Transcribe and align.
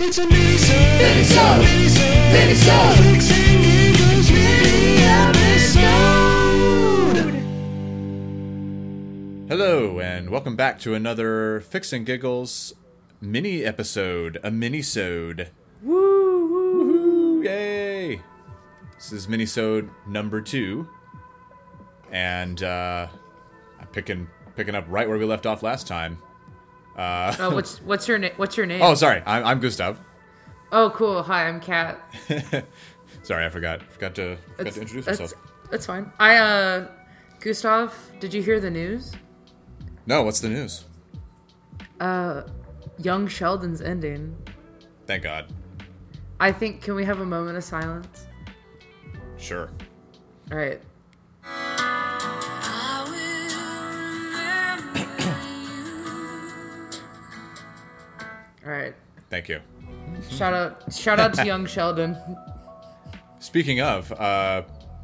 It's 0.00 0.16
a 0.16 0.24
mini-sode. 0.28 0.78
Mini-sode. 0.78 1.58
Mini-sode. 2.32 2.98
Fics 2.98 3.32
and 3.32 3.64
Giggles 3.64 4.30
mini-episode. 4.30 5.08
Hello, 9.48 9.98
and 9.98 10.30
welcome 10.30 10.54
back 10.54 10.78
to 10.78 10.94
another 10.94 11.60
Fics 11.62 11.92
and 11.92 12.06
Giggles 12.06 12.74
mini 13.20 13.64
episode, 13.64 14.38
a 14.44 14.52
mini-sode. 14.52 15.50
Woo, 15.82 16.46
woo, 16.46 16.86
woo, 16.86 17.42
yay! 17.42 18.22
This 18.94 19.10
is 19.12 19.26
mini-sode 19.28 19.90
number 20.06 20.40
two, 20.40 20.86
and 22.12 22.62
uh, 22.62 23.08
I'm 23.80 23.88
picking 23.88 24.28
picking 24.54 24.76
up 24.76 24.84
right 24.88 25.08
where 25.08 25.18
we 25.18 25.24
left 25.24 25.44
off 25.44 25.64
last 25.64 25.88
time. 25.88 26.22
Oh, 26.98 27.50
what's 27.54 27.78
what's 27.82 28.08
your 28.08 28.18
name? 28.18 28.32
What's 28.36 28.56
your 28.56 28.66
name? 28.66 28.82
Oh, 28.82 28.94
sorry, 28.94 29.22
I'm, 29.24 29.44
I'm 29.44 29.60
Gustav. 29.60 30.00
Oh, 30.72 30.90
cool. 30.94 31.22
Hi, 31.22 31.48
I'm 31.48 31.60
Kat. 31.60 31.98
Sorry, 33.22 33.44
I 33.44 33.48
forgot 33.48 33.82
forgot 33.82 34.14
to 34.16 34.36
forgot 34.56 34.72
to 34.74 34.80
introduce 34.80 35.06
that's, 35.06 35.20
myself. 35.20 35.42
that's 35.70 35.86
fine. 35.86 36.12
I 36.18 36.36
uh, 36.36 36.88
Gustav, 37.40 37.94
did 38.20 38.34
you 38.34 38.42
hear 38.42 38.60
the 38.60 38.70
news? 38.70 39.12
No, 40.06 40.22
what's 40.22 40.40
the 40.40 40.48
news? 40.48 40.84
Uh, 42.00 42.42
Young 42.98 43.28
Sheldon's 43.28 43.80
ending. 43.80 44.36
Thank 45.06 45.22
God. 45.22 45.52
I 46.40 46.52
think. 46.52 46.82
Can 46.82 46.94
we 46.94 47.04
have 47.04 47.20
a 47.20 47.26
moment 47.26 47.56
of 47.56 47.64
silence? 47.64 48.26
Sure. 49.36 49.70
All 50.50 50.58
right. 50.58 50.80
All 58.68 58.74
right. 58.74 58.94
Thank 59.30 59.48
you. 59.48 59.60
Shout 60.30 60.52
out! 60.52 60.92
Shout 60.92 61.18
out 61.18 61.32
to 61.34 61.46
Young 61.46 61.64
Sheldon. 61.74 62.16
Speaking 63.38 63.80
of, 63.80 64.12
uh, 64.12 64.62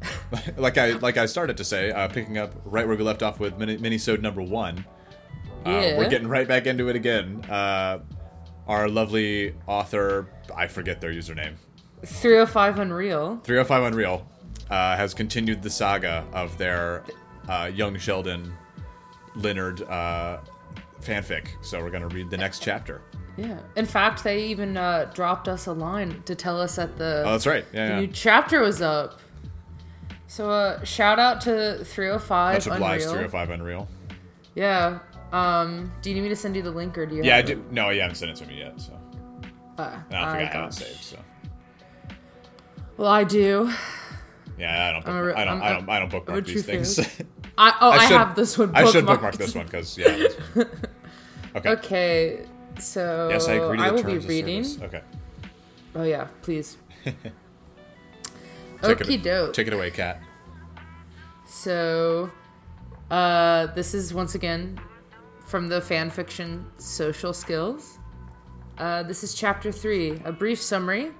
like 0.57 0.77
I 0.77 0.91
like 0.93 1.17
I 1.17 1.25
started 1.25 1.57
to 1.57 1.63
say, 1.63 1.89
uh, 1.91 2.07
picking 2.07 2.37
up 2.37 2.53
right 2.63 2.87
where 2.87 2.95
we 2.95 3.03
left 3.03 3.23
off 3.23 3.39
with 3.39 3.57
mini 3.57 3.77
minisode 3.77 4.21
number 4.21 4.41
one. 4.43 4.85
Uh, 5.65 5.69
Yeah. 5.71 5.97
we're 5.97 6.09
getting 6.09 6.27
right 6.27 6.47
back 6.47 6.67
into 6.67 6.89
it 6.89 6.95
again. 6.95 7.43
Uh, 7.49 7.99
our 8.67 8.87
lovely 8.87 9.55
author, 9.65 10.27
I 10.55 10.67
forget 10.67 11.01
their 11.01 11.11
username, 11.11 11.55
305 12.05 12.77
Unreal. 12.79 13.37
305 13.43 13.83
Unreal, 13.83 14.27
uh, 14.69 14.95
has 14.95 15.15
continued 15.15 15.63
the 15.63 15.71
saga 15.71 16.23
of 16.33 16.55
their 16.59 17.03
uh, 17.49 17.71
young 17.73 17.97
Sheldon 17.97 18.53
Leonard 19.35 19.81
uh, 19.83 20.39
fanfic. 21.01 21.47
So 21.63 21.79
we're 21.81 21.89
gonna 21.91 22.07
read 22.09 22.29
the 22.29 22.37
next 22.37 22.61
chapter. 22.61 23.01
Yeah. 23.37 23.59
In 23.75 23.85
fact, 23.85 24.23
they 24.23 24.45
even 24.45 24.77
uh, 24.77 25.11
dropped 25.13 25.47
us 25.47 25.67
a 25.67 25.73
line 25.73 26.23
to 26.25 26.35
tell 26.35 26.59
us 26.61 26.77
that 26.77 26.97
the 26.97 27.23
Oh, 27.25 27.31
that's 27.31 27.45
right. 27.45 27.69
the 27.71 27.77
Yeah, 27.77 27.99
new 27.99 28.07
chapter 28.07 28.61
was 28.61 28.81
up. 28.81 29.19
So 30.27 30.49
uh, 30.49 30.83
shout 30.83 31.19
out 31.19 31.41
to 31.41 31.83
305 31.85 32.53
Much 32.55 32.67
obliged, 32.67 33.03
Unreal. 33.05 33.29
305 33.29 33.49
Unreal. 33.51 33.87
Yeah. 34.55 34.99
Um, 35.33 35.91
do 36.01 36.09
you 36.09 36.15
need 36.15 36.21
me 36.23 36.29
to 36.29 36.35
send 36.35 36.55
you 36.55 36.61
the 36.61 36.71
link 36.71 36.97
or 36.97 37.05
do 37.05 37.15
you? 37.15 37.23
Yeah, 37.23 37.33
I 37.33 37.37
have 37.37 37.45
do. 37.45 37.53
it? 37.53 37.71
No, 37.71 37.89
you 37.89 38.01
haven't 38.01 38.15
sent 38.15 38.31
it 38.31 38.37
to 38.37 38.45
me 38.47 38.59
yet. 38.59 38.79
So 38.79 38.93
Uh, 39.77 39.99
and 40.09 40.15
I 40.17 40.25
forgot 40.25 40.35
I 40.35 40.37
have 40.39 40.49
it 40.49 40.53
gosh. 40.53 40.75
saved. 40.75 41.03
So. 41.03 41.17
Well, 42.97 43.09
I 43.11 43.23
do. 43.25 43.69
Yeah, 44.57 44.87
I 44.87 44.91
don't. 44.93 45.01
Book, 45.03 45.09
I'm 45.09 45.17
a 45.17 45.23
re- 45.25 45.33
I 45.33 45.43
don't. 45.43 45.61
I'm- 45.61 45.61
don't. 45.61 45.63
I 45.63 45.73
don't 45.73 45.89
I'm 45.89 46.03
a 46.03 46.07
bookmark 46.07 46.45
these 46.45 46.65
things. 46.65 46.99
I 47.57 47.73
oh 47.81 47.91
I, 47.91 48.07
should- 48.07 48.17
have 48.17 48.35
this 48.35 48.57
one. 48.57 48.71
I 48.73 48.85
should 48.85 49.03
bookmarked. 49.03 49.07
bookmark 49.07 49.35
this 49.37 49.55
one 49.55 49.65
because 49.65 49.97
yeah. 49.97 50.27
one. 50.53 50.67
Okay. 51.57 51.69
Okay, 51.69 52.45
so 52.79 53.29
Yes, 53.31 53.47
I 53.47 53.53
agree 53.53 53.77
the 53.77 53.93
will 53.93 54.03
be 54.03 54.17
reading. 54.19 54.63
service. 54.63 54.83
Okay. 54.83 55.01
Oh 55.95 56.03
yeah, 56.03 56.27
please. 56.41 56.77
Take 57.05 57.15
Okie 58.99 59.15
it, 59.15 59.23
doke. 59.23 59.53
Take 59.53 59.67
it 59.67 59.73
away, 59.73 59.89
Kat. 59.91 60.21
So, 61.47 62.29
uh, 63.09 63.67
this 63.67 63.93
is 63.93 64.13
once 64.13 64.35
again 64.35 64.79
from 65.45 65.67
the 65.69 65.79
fanfiction 65.79 66.65
Social 66.77 67.33
Skills. 67.33 67.97
Uh, 68.77 69.03
this 69.03 69.23
is 69.23 69.33
chapter 69.33 69.71
three, 69.71 70.19
a 70.25 70.31
brief 70.31 70.61
summary. 70.61 71.11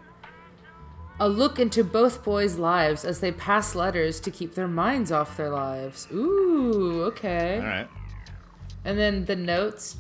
A 1.22 1.30
look 1.30 1.60
into 1.60 1.82
both 1.84 2.26
boys' 2.26 2.58
lives 2.58 3.06
as 3.06 3.22
they 3.22 3.32
pass 3.32 3.74
letters 3.74 4.20
to 4.20 4.30
keep 4.32 4.54
their 4.54 4.68
minds 4.68 5.14
off 5.14 5.38
their 5.38 5.50
lives. 5.50 6.10
Ooh, 6.12 7.04
okay. 7.06 7.60
All 7.60 7.66
right. 7.66 7.88
And 8.84 9.00
then 9.00 9.24
the 9.24 9.36
notes. 9.38 9.96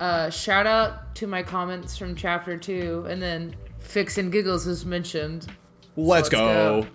Uh, 0.00 0.30
shout 0.30 0.66
out 0.66 1.14
to 1.14 1.26
my 1.26 1.42
comments 1.42 1.96
from 1.96 2.16
chapter 2.16 2.56
two, 2.56 3.04
and 3.08 3.20
then 3.20 3.54
Fics 3.80 4.16
and 4.16 4.32
Giggles 4.32 4.64
was 4.64 4.86
mentioned. 4.86 5.46
Let's, 5.96 6.24
Let's 6.24 6.28
go. 6.30 6.82
go. 6.82 6.88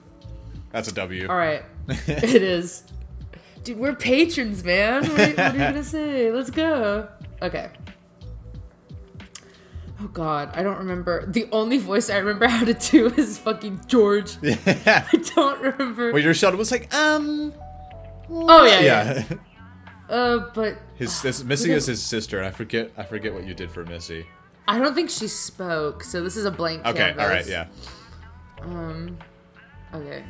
That's 0.71 0.88
a 0.88 0.93
W. 0.93 1.27
All 1.29 1.38
right, 1.38 1.63
it 1.88 2.41
is. 2.41 2.83
Dude, 3.63 3.77
we're 3.77 3.95
patrons, 3.95 4.63
man. 4.63 5.03
What 5.03 5.19
are, 5.19 5.27
you, 5.27 5.35
what 5.35 5.39
are 5.39 5.51
you 5.53 5.57
gonna 5.59 5.83
say? 5.83 6.31
Let's 6.31 6.49
go. 6.49 7.07
Okay. 7.43 7.69
Oh 10.01 10.07
God, 10.07 10.49
I 10.53 10.63
don't 10.63 10.77
remember. 10.79 11.25
The 11.27 11.47
only 11.51 11.77
voice 11.77 12.09
I 12.09 12.17
remember 12.17 12.47
how 12.47 12.66
to 12.66 12.73
do 12.73 13.07
is 13.17 13.37
fucking 13.37 13.81
George. 13.87 14.35
I 14.43 15.05
don't 15.35 15.61
remember. 15.61 16.11
Well, 16.11 16.22
your 16.22 16.33
Sheldon 16.33 16.57
was 16.57 16.72
like, 16.72 16.93
um. 16.93 17.53
oh 18.31 18.66
yeah, 18.66 18.79
yeah. 18.79 19.23
Yeah. 19.29 19.37
Uh, 20.09 20.49
but 20.53 20.77
His, 20.95 21.22
his 21.22 21.44
Missy 21.44 21.72
is 21.72 21.85
his 21.85 22.03
sister, 22.03 22.44
I 22.44 22.51
forget. 22.51 22.91
I 22.97 23.03
forget 23.03 23.33
what 23.33 23.45
you 23.45 23.53
did 23.53 23.72
for 23.72 23.85
Missy. 23.85 24.25
I 24.67 24.79
don't 24.79 24.95
think 24.95 25.09
she 25.09 25.28
spoke. 25.28 26.03
So 26.03 26.23
this 26.23 26.35
is 26.35 26.45
a 26.45 26.51
blank. 26.51 26.85
Okay. 26.85 26.97
canvas. 26.97 27.23
All 27.23 27.29
right. 27.29 27.47
Yeah. 27.47 27.67
Um. 28.61 29.17
Okay. 29.94 30.23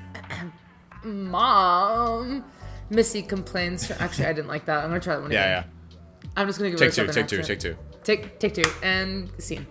Mom. 1.04 2.44
Missy 2.90 3.22
complains. 3.22 3.90
Actually, 3.92 4.26
I 4.26 4.34
didn't 4.34 4.48
like 4.48 4.66
that. 4.66 4.84
I'm 4.84 4.90
gonna 4.90 5.00
try 5.00 5.16
that 5.16 5.22
one 5.22 5.32
Yeah. 5.32 5.40
again. 5.62 5.70
Yeah. 5.90 5.96
Yeah. 5.96 6.30
I'm 6.36 6.48
just 6.48 6.60
gonna 6.60 6.72
give 6.72 6.80
Take 6.80 6.90
it 6.90 6.98
a 6.98 7.06
two. 7.08 7.12
Take 7.14 7.28
two. 7.28 7.42
Take 7.44 7.60
two. 7.60 7.78
Take 8.04 8.40
take 8.40 8.54
two 8.54 8.70
and 8.84 9.32
scene. 9.42 9.66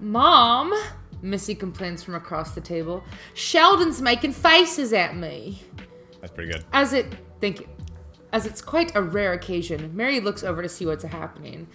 Mom, 0.00 0.72
Missy 1.20 1.54
complains 1.54 2.02
from 2.02 2.14
across 2.14 2.52
the 2.54 2.60
table. 2.60 3.04
Sheldon's 3.34 4.00
making 4.00 4.32
faces 4.32 4.92
at 4.92 5.16
me. 5.16 5.62
That's 6.20 6.32
pretty 6.32 6.52
good. 6.52 6.64
As 6.72 6.92
it 6.92 7.06
thank 7.40 7.60
you. 7.60 7.68
As 8.32 8.46
it's 8.46 8.62
quite 8.62 8.94
a 8.94 9.02
rare 9.02 9.32
occasion, 9.32 9.94
Mary 9.94 10.20
looks 10.20 10.44
over 10.44 10.62
to 10.62 10.68
see 10.68 10.86
what's 10.86 11.04
happening. 11.04 11.66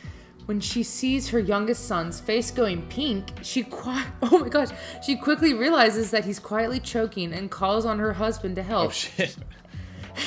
When 0.46 0.60
she 0.60 0.84
sees 0.84 1.30
her 1.30 1.40
youngest 1.40 1.88
son's 1.88 2.20
face 2.20 2.52
going 2.52 2.84
pink, 2.84 3.32
she 3.42 3.64
qui- 3.64 4.04
oh 4.22 4.40
my 4.40 4.50
gosh, 4.50 4.70
she 5.06 5.16
quickly 5.16 5.54
realizes 5.54 6.12
that 6.12 6.26
he's 6.26 6.40
quietly 6.40 6.80
choking 6.80 7.34
and 7.34 7.50
calls 7.50 7.86
on 7.86 8.00
her 8.00 8.14
husband 8.14 8.56
to 8.58 8.62
oh, 8.62 8.66
help. 8.66 8.88
Oh 8.88 8.92
shit. 8.92 9.38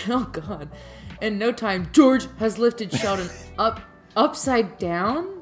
Oh 0.07 0.25
god. 0.25 0.69
In 1.23 1.39
no 1.39 1.51
time, 1.51 1.89
George 1.93 2.27
has 2.39 2.59
lifted 2.59 2.93
Sheldon 2.93 3.31
up 3.59 3.81
upside 4.15 4.77
down. 4.77 5.38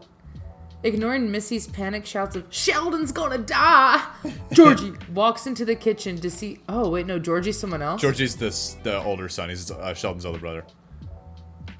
Ignoring 0.86 1.32
Missy's 1.32 1.66
panic 1.66 2.06
shouts 2.06 2.36
of 2.36 2.46
Sheldon's 2.48 3.10
gonna 3.10 3.38
die. 3.38 4.06
Georgie 4.52 4.92
walks 5.12 5.48
into 5.48 5.64
the 5.64 5.74
kitchen 5.74 6.16
to 6.20 6.30
see 6.30 6.60
Oh 6.68 6.88
wait, 6.90 7.06
no, 7.06 7.18
Georgie's 7.18 7.58
someone 7.58 7.82
else. 7.82 8.00
Georgie's 8.00 8.36
the 8.36 8.54
the 8.84 9.02
older 9.02 9.28
son. 9.28 9.48
He's 9.48 9.72
uh, 9.72 9.94
Sheldon's 9.94 10.24
older 10.24 10.38
brother, 10.38 10.64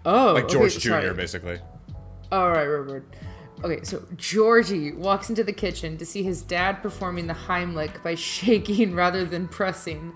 oh, 0.04 0.32
like 0.32 0.44
okay, 0.46 0.54
George 0.54 0.78
Jr. 0.78 0.88
sorry. 0.88 1.14
Basically. 1.14 1.60
All 2.32 2.50
right, 2.50 2.66
right. 2.66 3.02
Okay, 3.62 3.84
so 3.84 4.02
Georgie 4.16 4.90
walks 4.90 5.30
into 5.30 5.44
the 5.44 5.52
kitchen 5.52 5.96
to 5.98 6.04
see 6.04 6.24
his 6.24 6.42
dad 6.42 6.82
performing 6.82 7.28
the 7.28 7.34
Heimlich 7.34 8.02
by 8.02 8.14
shaking 8.16 8.96
rather 8.96 9.24
than 9.24 9.46
pressing. 9.46 10.14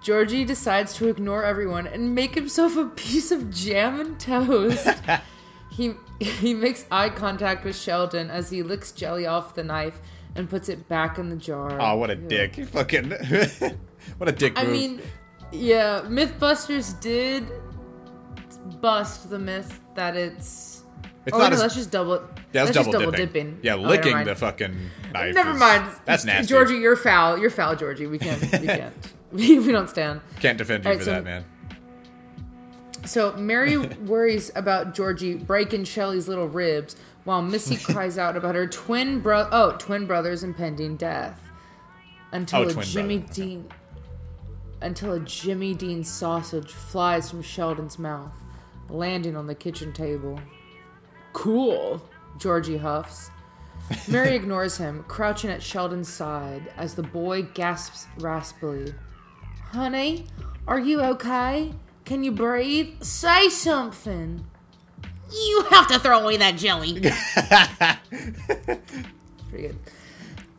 Georgie 0.00 0.44
decides 0.44 0.94
to 0.94 1.08
ignore 1.08 1.44
everyone 1.44 1.88
and 1.88 2.14
make 2.14 2.36
himself 2.36 2.76
a 2.76 2.86
piece 2.86 3.32
of 3.32 3.50
jam 3.50 3.98
and 3.98 4.20
toast. 4.20 4.86
he 5.72 5.94
he 6.20 6.54
makes 6.54 6.84
eye 6.90 7.08
contact 7.08 7.64
with 7.64 7.76
Sheldon 7.76 8.30
as 8.30 8.50
he 8.50 8.62
licks 8.62 8.92
jelly 8.92 9.26
off 9.26 9.54
the 9.54 9.64
knife 9.64 10.00
and 10.36 10.48
puts 10.48 10.68
it 10.68 10.88
back 10.88 11.18
in 11.18 11.28
the 11.30 11.36
jar. 11.36 11.78
Oh, 11.80 11.96
what 11.96 12.10
a 12.10 12.16
Ew. 12.16 12.28
dick! 12.28 12.58
You 12.58 12.66
fucking. 12.66 13.10
what 14.18 14.28
a 14.28 14.32
dick 14.32 14.56
Move. 14.56 14.66
I 14.68 14.70
mean, 14.70 15.00
yeah, 15.50 16.02
MythBusters 16.06 16.98
did 17.00 17.46
bust 18.80 19.30
the 19.30 19.38
myth 19.38 19.80
that 19.94 20.16
it's. 20.16 20.84
It's 21.24 21.36
oh, 21.36 21.38
not 21.38 21.50
no, 21.50 21.54
as- 21.54 21.60
that's 21.62 21.74
just 21.76 21.90
double. 21.90 22.20
Yeah, 22.52 22.64
that's, 22.64 22.76
double, 22.76 22.92
dipping. 22.92 23.12
dipping. 23.12 23.58
Yeah, 23.62 23.74
Oh, 23.74 23.80
licking 23.82 24.24
the 24.24 24.34
fucking 24.34 24.76
knife. 25.12 25.34
Never 25.34 25.52
is- 25.52 25.58
mind. 25.60 25.88
That's 26.04 26.24
nasty. 26.24 26.48
Georgie, 26.48 26.74
you're 26.74 26.96
foul. 26.96 27.38
You're 27.38 27.48
foul, 27.50 27.76
Georgie. 27.76 28.06
We 28.08 28.18
can't. 28.18 28.40
We 28.42 28.66
can't. 28.66 28.94
we, 29.30 29.58
we 29.60 29.70
don't 29.72 29.88
stand. 29.88 30.20
Can't 30.40 30.58
defend 30.58 30.84
you 30.84 30.90
Alright, 30.90 31.00
for 31.00 31.04
so- 31.04 31.10
that, 31.12 31.24
man. 31.24 31.44
So 33.04 33.32
Mary 33.34 33.76
worries 34.06 34.50
about 34.54 34.94
Georgie 34.94 35.34
breaking 35.34 35.84
Shelley's 35.84 36.28
little 36.28 36.48
ribs, 36.48 36.96
while 37.24 37.42
Missy 37.42 37.76
cries 37.92 38.18
out 38.18 38.36
about 38.36 38.54
her 38.54 38.66
twin 38.66 39.20
bro. 39.20 39.48
Oh, 39.50 39.76
twin 39.78 40.06
brother's 40.06 40.42
impending 40.44 40.96
death. 40.96 41.40
Until 42.32 42.60
Oh, 42.60 42.80
a 42.80 42.84
Jimmy 42.84 43.18
brother. 43.18 43.32
Dean. 43.34 43.68
Until 44.80 45.12
a 45.12 45.20
Jimmy 45.20 45.74
Dean 45.74 46.02
sausage 46.02 46.72
flies 46.72 47.30
from 47.30 47.42
Sheldon's 47.42 47.98
mouth, 47.98 48.32
landing 48.88 49.36
on 49.36 49.46
the 49.46 49.54
kitchen 49.54 49.92
table. 49.92 50.40
Cool, 51.32 52.02
Georgie 52.38 52.78
huffs. 52.78 53.30
Mary 54.08 54.34
ignores 54.34 54.76
him, 54.78 55.04
crouching 55.08 55.50
at 55.50 55.62
Sheldon's 55.62 56.08
side 56.08 56.72
as 56.76 56.94
the 56.94 57.02
boy 57.02 57.42
gasps 57.42 58.06
raspily. 58.18 58.94
Honey, 59.70 60.26
are 60.66 60.80
you 60.80 61.00
okay? 61.00 61.72
Can 62.04 62.24
you 62.24 62.32
breathe? 62.32 63.02
Say 63.02 63.48
something. 63.48 64.44
You 65.30 65.64
have 65.70 65.86
to 65.88 65.98
throw 65.98 66.20
away 66.20 66.36
that 66.36 66.56
jelly. 66.56 67.00
Pretty 69.48 69.68
good. 69.68 69.78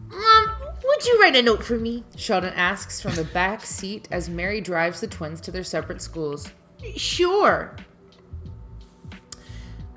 Mom, 0.08 0.52
would 0.84 1.06
you 1.06 1.20
write 1.22 1.36
a 1.36 1.42
note 1.42 1.64
for 1.64 1.78
me? 1.78 2.04
Sheldon 2.16 2.54
asks 2.54 3.02
from 3.02 3.16
the 3.16 3.26
back 3.26 3.66
seat 3.66 4.08
as 4.12 4.30
Mary 4.30 4.62
drives 4.62 5.02
the 5.02 5.08
twins 5.08 5.42
to 5.42 5.52
their 5.52 5.64
separate 5.64 6.02
schools. 6.02 6.52
Sure. 6.96 7.76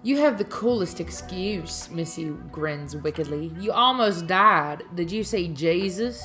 You 0.03 0.19
have 0.19 0.39
the 0.39 0.45
coolest 0.45 1.01
excuse, 1.01 1.91
Missy 1.91 2.27
grins 2.53 2.95
wickedly. 2.95 3.51
You 3.59 3.73
almost 3.73 4.27
died. 4.27 4.85
Did 4.95 5.11
you 5.11 5.25
say 5.25 5.49
Jesus? 5.49 6.23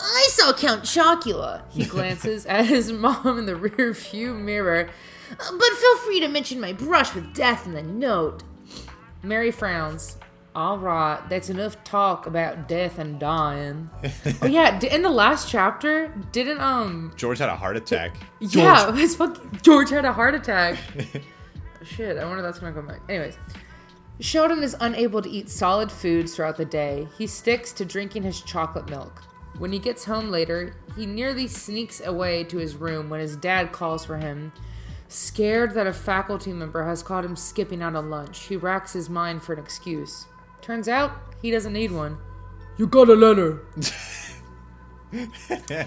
I 0.00 0.28
saw 0.30 0.52
Count 0.52 0.82
Chocula. 0.82 1.62
He 1.70 1.84
glances 1.84 2.46
at 2.46 2.66
his 2.66 2.92
mom 2.92 3.38
in 3.38 3.46
the 3.46 3.56
rear 3.56 3.92
view 3.92 4.34
mirror. 4.34 4.88
But 5.30 5.72
feel 5.72 5.96
free 5.98 6.20
to 6.20 6.28
mention 6.28 6.60
my 6.60 6.72
brush 6.72 7.14
with 7.14 7.34
death 7.34 7.66
in 7.66 7.72
the 7.72 7.82
note. 7.82 8.42
Mary 9.22 9.50
frowns. 9.50 10.18
All 10.54 10.78
right, 10.78 11.20
that's 11.28 11.50
enough 11.50 11.84
talk 11.84 12.26
about 12.26 12.66
death 12.66 12.98
and 12.98 13.18
dying. 13.18 13.90
oh 14.40 14.46
yeah, 14.46 14.80
in 14.80 15.02
the 15.02 15.10
last 15.10 15.50
chapter, 15.50 16.08
didn't 16.32 16.60
um 16.62 17.12
George 17.14 17.38
had 17.38 17.50
a 17.50 17.56
heart 17.56 17.76
attack. 17.76 18.16
yeah, 18.40 18.90
his 18.96 19.14
fucking 19.14 19.58
George 19.60 19.90
had 19.90 20.06
a 20.06 20.12
heart 20.14 20.34
attack. 20.34 20.78
Shit, 21.84 22.16
I 22.16 22.24
wonder 22.24 22.38
if 22.38 22.44
that's 22.44 22.58
gonna 22.58 22.72
come 22.72 22.86
back. 22.86 23.00
Anyways, 23.06 23.36
Sheldon 24.20 24.62
is 24.62 24.74
unable 24.80 25.20
to 25.20 25.28
eat 25.28 25.50
solid 25.50 25.92
foods 25.92 26.34
throughout 26.34 26.56
the 26.56 26.64
day. 26.64 27.06
He 27.18 27.26
sticks 27.26 27.72
to 27.74 27.84
drinking 27.84 28.22
his 28.22 28.40
chocolate 28.40 28.88
milk. 28.88 29.22
When 29.58 29.72
he 29.72 29.78
gets 29.78 30.04
home 30.04 30.30
later, 30.30 30.76
he 30.96 31.06
nearly 31.06 31.48
sneaks 31.48 32.00
away 32.04 32.44
to 32.44 32.58
his 32.58 32.76
room 32.76 33.08
when 33.08 33.20
his 33.20 33.36
dad 33.36 33.72
calls 33.72 34.04
for 34.04 34.18
him. 34.18 34.52
Scared 35.08 35.72
that 35.74 35.86
a 35.86 35.92
faculty 35.92 36.52
member 36.52 36.84
has 36.84 37.02
caught 37.02 37.24
him 37.24 37.36
skipping 37.36 37.80
out 37.80 37.94
on 37.94 38.10
lunch, 38.10 38.46
he 38.46 38.56
racks 38.56 38.92
his 38.92 39.08
mind 39.08 39.42
for 39.42 39.52
an 39.52 39.58
excuse. 39.58 40.26
Turns 40.60 40.88
out 40.88 41.12
he 41.40 41.50
doesn't 41.50 41.72
need 41.72 41.92
one. 41.92 42.18
You 42.76 42.86
got 42.86 43.08
a 43.08 43.14
letter. 43.14 43.62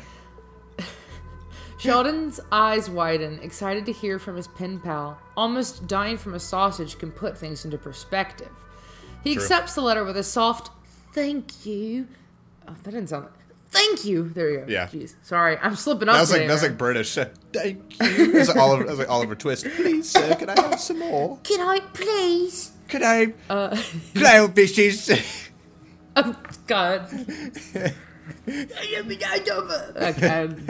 Sheldon's 1.78 2.40
eyes 2.52 2.90
widen, 2.90 3.40
excited 3.40 3.86
to 3.86 3.92
hear 3.92 4.20
from 4.20 4.36
his 4.36 4.48
pen 4.48 4.80
pal. 4.80 5.20
Almost 5.38 5.88
dying 5.88 6.18
from 6.18 6.34
a 6.34 6.40
sausage 6.40 6.98
can 6.98 7.12
put 7.12 7.38
things 7.38 7.64
into 7.66 7.78
perspective. 7.78 8.52
He 9.24 9.34
True. 9.34 9.42
accepts 9.42 9.76
the 9.76 9.82
letter 9.82 10.04
with 10.04 10.18
a 10.18 10.24
soft 10.24 10.72
"Thank 11.14 11.66
you." 11.66 12.08
Oh, 12.68 12.76
that 12.84 12.92
didn't 12.92 13.10
sound. 13.10 13.28
Thank 13.72 14.04
you. 14.06 14.30
There 14.30 14.50
you 14.50 14.60
go. 14.62 14.66
Yeah. 14.68 14.88
Jeez. 14.88 15.16
Sorry, 15.22 15.58
I'm 15.58 15.76
slipping 15.76 16.10
up. 16.10 16.16
That 16.16 16.22
was 16.22 16.32
like 16.32 16.42
today, 16.42 16.56
that 16.56 16.62
like 16.64 16.78
British. 16.78 17.14
Thank 17.54 18.00
you. 18.18 18.32
Was 18.34 18.48
like 18.48 18.58
Oliver, 18.58 18.94
like 18.96 19.10
Oliver 19.10 19.36
Twist. 19.36 19.66
Please, 19.76 20.10
sir, 20.10 20.36
can 20.36 20.50
I 20.50 20.60
have 20.60 20.80
some 20.80 21.00
more? 21.00 21.38
Can 21.44 21.62
I 21.62 21.80
please? 21.94 22.72
Can 22.88 23.04
I? 23.04 23.34
Uh, 23.50 23.78
Could 24.16 24.24
I 24.24 24.30
have 24.32 24.56
fishes? 24.56 25.12
oh, 26.16 26.36
God. 26.66 27.08
Okay, 27.12 27.94
I 28.48 28.72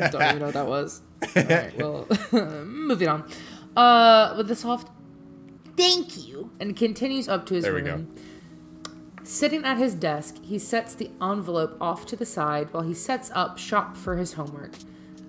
don't 0.09 0.21
even 0.21 0.39
know 0.39 0.45
what 0.45 0.53
that 0.53 0.67
was. 0.67 1.01
All 1.35 1.43
right, 1.43 1.77
well, 1.77 2.07
moving 2.65 3.07
on. 3.07 3.29
Uh, 3.77 4.33
with 4.37 4.47
the 4.49 4.55
soft 4.55 4.89
Thank 5.77 6.27
you. 6.27 6.51
and 6.59 6.75
continues 6.75 7.29
up 7.29 7.45
to 7.47 7.53
his 7.53 7.63
There 7.63 7.73
we 7.73 7.81
room. 7.81 8.13
Sitting 9.29 9.63
at 9.63 9.77
his 9.77 9.93
desk, 9.93 10.37
he 10.41 10.57
sets 10.57 10.95
the 10.95 11.11
envelope 11.21 11.77
off 11.79 12.07
to 12.07 12.15
the 12.15 12.25
side 12.25 12.73
while 12.73 12.81
he 12.81 12.95
sets 12.95 13.29
up 13.35 13.59
shop 13.59 13.95
for 13.95 14.17
his 14.17 14.33
homework 14.33 14.71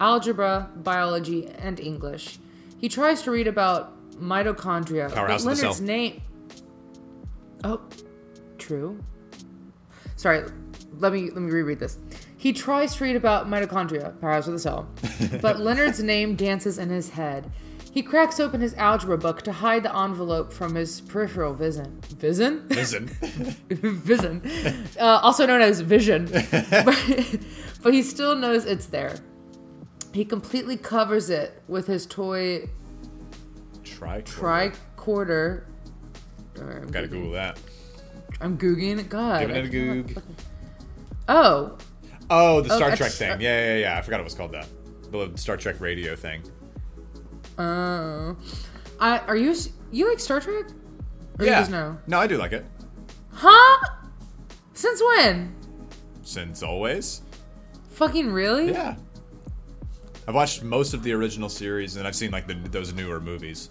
algebra, 0.01 0.71
biology, 0.77 1.49
and 1.59 1.79
English. 1.79 2.39
He 2.79 2.89
tries 2.89 3.21
to 3.25 3.31
read 3.31 3.47
about 3.47 3.93
mitochondria, 4.19 5.13
Powerhouse 5.13 5.45
but 5.45 5.55
Leonard's 5.55 5.83
name. 5.83 6.23
Oh, 7.63 7.83
true. 8.57 8.99
Sorry, 10.17 10.45
let 10.97 11.13
me 11.13 11.31
let 11.31 11.43
me 11.43 11.53
reread 11.53 11.79
this. 11.79 11.99
He 12.39 12.55
tries 12.55 12.97
to 12.97 13.05
read 13.05 13.17
about 13.17 13.49
mitochondria, 13.49 14.19
powerhouse 14.19 14.47
of 14.47 14.55
the 14.55 14.61
cell, 14.61 14.89
but 15.43 15.61
Leonard's 15.61 16.03
name 16.03 16.37
dances 16.37 16.79
in 16.79 16.89
his 16.89 17.11
head. 17.11 17.53
He 17.93 18.03
cracks 18.03 18.39
open 18.39 18.61
his 18.61 18.75
algebra 18.75 19.19
book 19.19 19.43
to 19.43 19.53
hide 19.53 19.83
the 19.83 19.97
envelope 19.97 20.53
from 20.53 20.75
his 20.77 21.01
peripheral 21.01 21.55
vision. 21.55 22.01
Vision? 22.19 22.61
Vision. 22.69 23.07
vision. 23.69 24.43
Uh, 24.99 25.19
also 25.23 25.45
known 25.45 25.61
as 25.61 25.81
vision. 25.81 26.27
but, 26.51 27.37
but 27.83 27.93
he 27.93 28.03
still 28.03 28.37
knows 28.37 28.65
it's 28.65 28.87
there. 28.87 29.17
He 30.13 30.25
completely 30.25 30.77
covers 30.77 31.31
it 31.31 31.63
with 31.67 31.87
his 31.89 32.07
toy 32.07 32.69
tricorder. 33.85 35.65
Sorry, 36.55 36.77
I'm 36.77 36.89
Gotta 36.89 37.07
Googling- 37.09 37.11
Google 37.11 37.31
that. 37.33 37.59
I'm 38.41 38.57
googling 38.57 38.99
it. 39.01 39.09
God. 39.09 39.41
Give 39.41 39.51
it 39.51 39.65
a 39.65 39.69
goog. 39.69 40.23
Oh, 41.29 41.77
Oh, 42.33 42.61
the 42.61 42.73
Oh, 42.73 42.77
Star 42.77 42.91
that's- 42.91 42.99
Trek 42.99 43.11
thing. 43.13 43.41
Yeah, 43.41 43.67
yeah, 43.75 43.77
yeah. 43.79 43.99
I 43.99 44.03
forgot 44.03 44.21
it 44.21 44.25
was 44.25 44.35
called 44.35 44.53
that. 44.53 44.69
The 45.11 45.33
Star 45.37 45.57
Trek 45.57 45.81
radio 45.81 46.15
thing. 46.15 46.43
Oh. 47.61 48.37
I 48.99 49.19
are 49.21 49.37
you 49.37 49.55
you 49.91 50.09
like 50.09 50.21
Star 50.21 50.41
Trek? 50.41 50.67
Or 51.39 51.45
yeah. 51.45 51.67
know? 51.69 51.99
No, 52.07 52.19
I 52.19 52.27
do 52.27 52.37
like 52.37 52.53
it. 52.53 52.65
Huh? 53.33 53.79
Since 54.75 55.03
when? 55.03 55.55
Since 56.23 56.63
always. 56.63 57.23
Fucking 57.91 58.31
really? 58.31 58.71
Yeah. 58.71 58.97
I've 60.29 60.35
watched 60.35 60.63
most 60.63 60.95
of 60.95 61.03
the 61.03 61.13
original 61.13 61.49
series, 61.49 61.97
and 61.97 62.07
I've 62.07 62.15
seen 62.15 62.31
like 62.31 62.47
the, 62.47 62.55
those 62.55 62.93
newer 62.93 63.21
movies. 63.21 63.69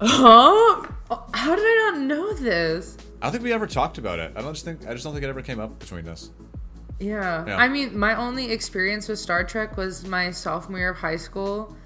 Huh? 0.00 0.86
Oh, 1.10 1.26
How 1.34 1.56
did 1.56 1.64
I 1.64 1.90
not 1.92 2.00
know 2.02 2.32
this? 2.34 2.96
I 3.20 3.26
don't 3.26 3.32
think 3.32 3.44
we 3.44 3.52
ever 3.52 3.66
talked 3.66 3.98
about 3.98 4.18
it. 4.18 4.32
I 4.36 4.42
don't 4.42 4.52
just 4.52 4.64
think 4.64 4.86
I 4.86 4.92
just 4.92 5.04
don't 5.04 5.12
think 5.12 5.24
it 5.24 5.28
ever 5.28 5.42
came 5.42 5.58
up 5.58 5.78
between 5.78 6.06
us. 6.08 6.30
Yeah. 7.00 7.44
Yeah. 7.46 7.56
I 7.56 7.68
mean, 7.68 7.98
my 7.98 8.14
only 8.14 8.50
experience 8.50 9.08
with 9.08 9.18
Star 9.18 9.44
Trek 9.44 9.76
was 9.76 10.06
my 10.06 10.30
sophomore 10.30 10.78
year 10.78 10.90
of 10.90 10.96
high 10.96 11.16
school. 11.16 11.76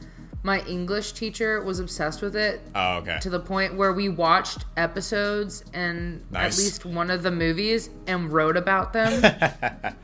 My 0.44 0.61
English 0.62 1.12
teacher 1.12 1.62
was 1.62 1.79
obsessed 1.79 2.21
with 2.21 2.35
it 2.35 2.61
Oh, 2.75 2.97
okay. 2.97 3.19
to 3.23 3.31
the 3.31 3.39
point 3.39 3.77
where 3.77 3.93
we 3.93 4.09
watched 4.09 4.65
episodes 4.77 5.65
and 5.73 6.25
Nice. 6.33 6.59
at 6.59 6.65
least 6.65 6.85
one 6.85 7.11
of 7.12 7.23
the 7.23 7.31
movies 7.31 7.91
and 8.09 8.29
wrote 8.33 8.56
about 8.56 8.93
them. 8.93 9.22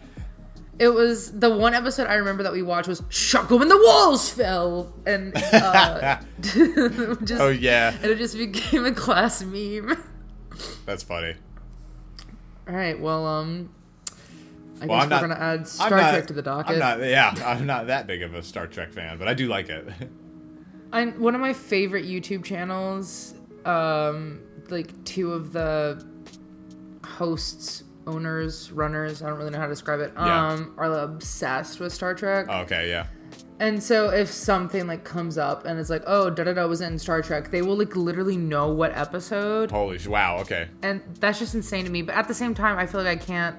it 0.78 0.88
was 0.90 1.33
the 1.38 1.50
one 1.50 1.75
episode 1.75 2.07
I 2.07 2.14
remember 2.14 2.45
that 2.45 2.52
we 2.52 2.62
watched 2.62 2.87
was 2.87 3.02
"Shaka 3.09 3.57
when 3.57 3.66
the 3.68 3.76
walls 3.85 4.30
fell," 4.30 4.92
and 5.07 5.33
uh, 5.37 6.18
just, 6.40 7.40
oh 7.40 7.49
yeah, 7.49 7.92
and 8.00 8.04
it 8.12 8.18
just 8.18 8.37
became 8.38 8.85
a 8.85 8.92
class 8.92 9.42
meme. 9.42 9.97
that's 10.87 11.02
funny. 11.02 11.35
All 12.68 12.75
right, 12.76 13.00
well, 13.00 13.26
um, 13.26 13.71
I 14.80 14.87
Well, 14.87 14.99
guess 15.00 15.04
I'm 15.04 15.23
we're 15.23 15.26
not- 15.28 15.38
gonna 15.40 15.52
add 15.54 15.66
Star 15.66 15.90
not- 15.90 16.11
Trek 16.11 16.26
to 16.28 16.33
the 16.33 16.42
docket. 16.42 16.75
I'm 16.75 16.78
not. 16.78 17.00
Yeah, 17.00 17.35
I'm 17.45 17.66
not 17.66 17.88
that 17.88 18.07
big 18.07 18.23
of 18.23 18.35
a 18.35 18.42
Star 18.45 18.68
Trek 18.68 18.92
fan, 18.92 19.18
but 19.18 19.26
I 19.26 19.35
do 19.35 19.49
like 19.49 19.68
it. 19.68 19.88
I 20.92 21.04
one 21.07 21.35
of 21.35 21.40
my 21.40 21.52
favorite 21.52 22.04
YouTube 22.07 22.45
channels, 22.45 23.35
um, 23.64 24.40
like 24.71 25.04
two 25.04 25.33
of 25.33 25.52
the 25.52 26.04
hosts, 27.04 27.85
owners, 28.07 28.73
runners, 28.73 29.23
I 29.23 29.28
don't 29.28 29.38
really 29.38 29.50
know 29.50 29.59
how 29.59 29.66
to 29.66 29.73
describe 29.73 30.00
it, 30.00 30.12
Yeah. 30.16 30.49
um, 30.52 30.75
are 30.78 30.92
obsessed 31.00 31.80
with 31.80 31.92
Star 31.92 32.14
Trek. 32.14 32.47
Oh, 32.49 32.61
okay, 32.61 32.88
yeah. 32.88 33.07
And 33.61 33.83
so 33.83 34.11
if 34.11 34.30
something 34.30 34.87
like 34.87 35.02
comes 35.04 35.37
up 35.37 35.64
and 35.66 35.80
it's 35.80 35.90
like, 35.90 36.04
oh, 36.07 36.30
da 36.30 36.45
da 36.45 36.52
da 36.52 36.66
was 36.66 36.80
in 36.80 36.97
Star 36.99 37.21
Trek, 37.23 37.50
they 37.50 37.61
will 37.61 37.76
like 37.76 37.97
literally 37.97 38.37
know 38.37 38.68
what 38.68 38.97
episode, 38.97 39.71
Holy 39.73 39.99
sh! 39.99 40.07
Wow. 40.07 40.38
Okay. 40.38 40.68
and 40.83 41.02
that's 41.18 41.38
just 41.40 41.54
insane 41.54 41.85
to 41.85 41.90
me. 41.90 42.02
But 42.02 42.14
at 42.14 42.28
the 42.28 42.35
same 42.35 42.54
time, 42.54 42.78
I 42.78 42.87
feel 42.87 43.02
like 43.02 43.21
I 43.21 43.23
can't 43.23 43.57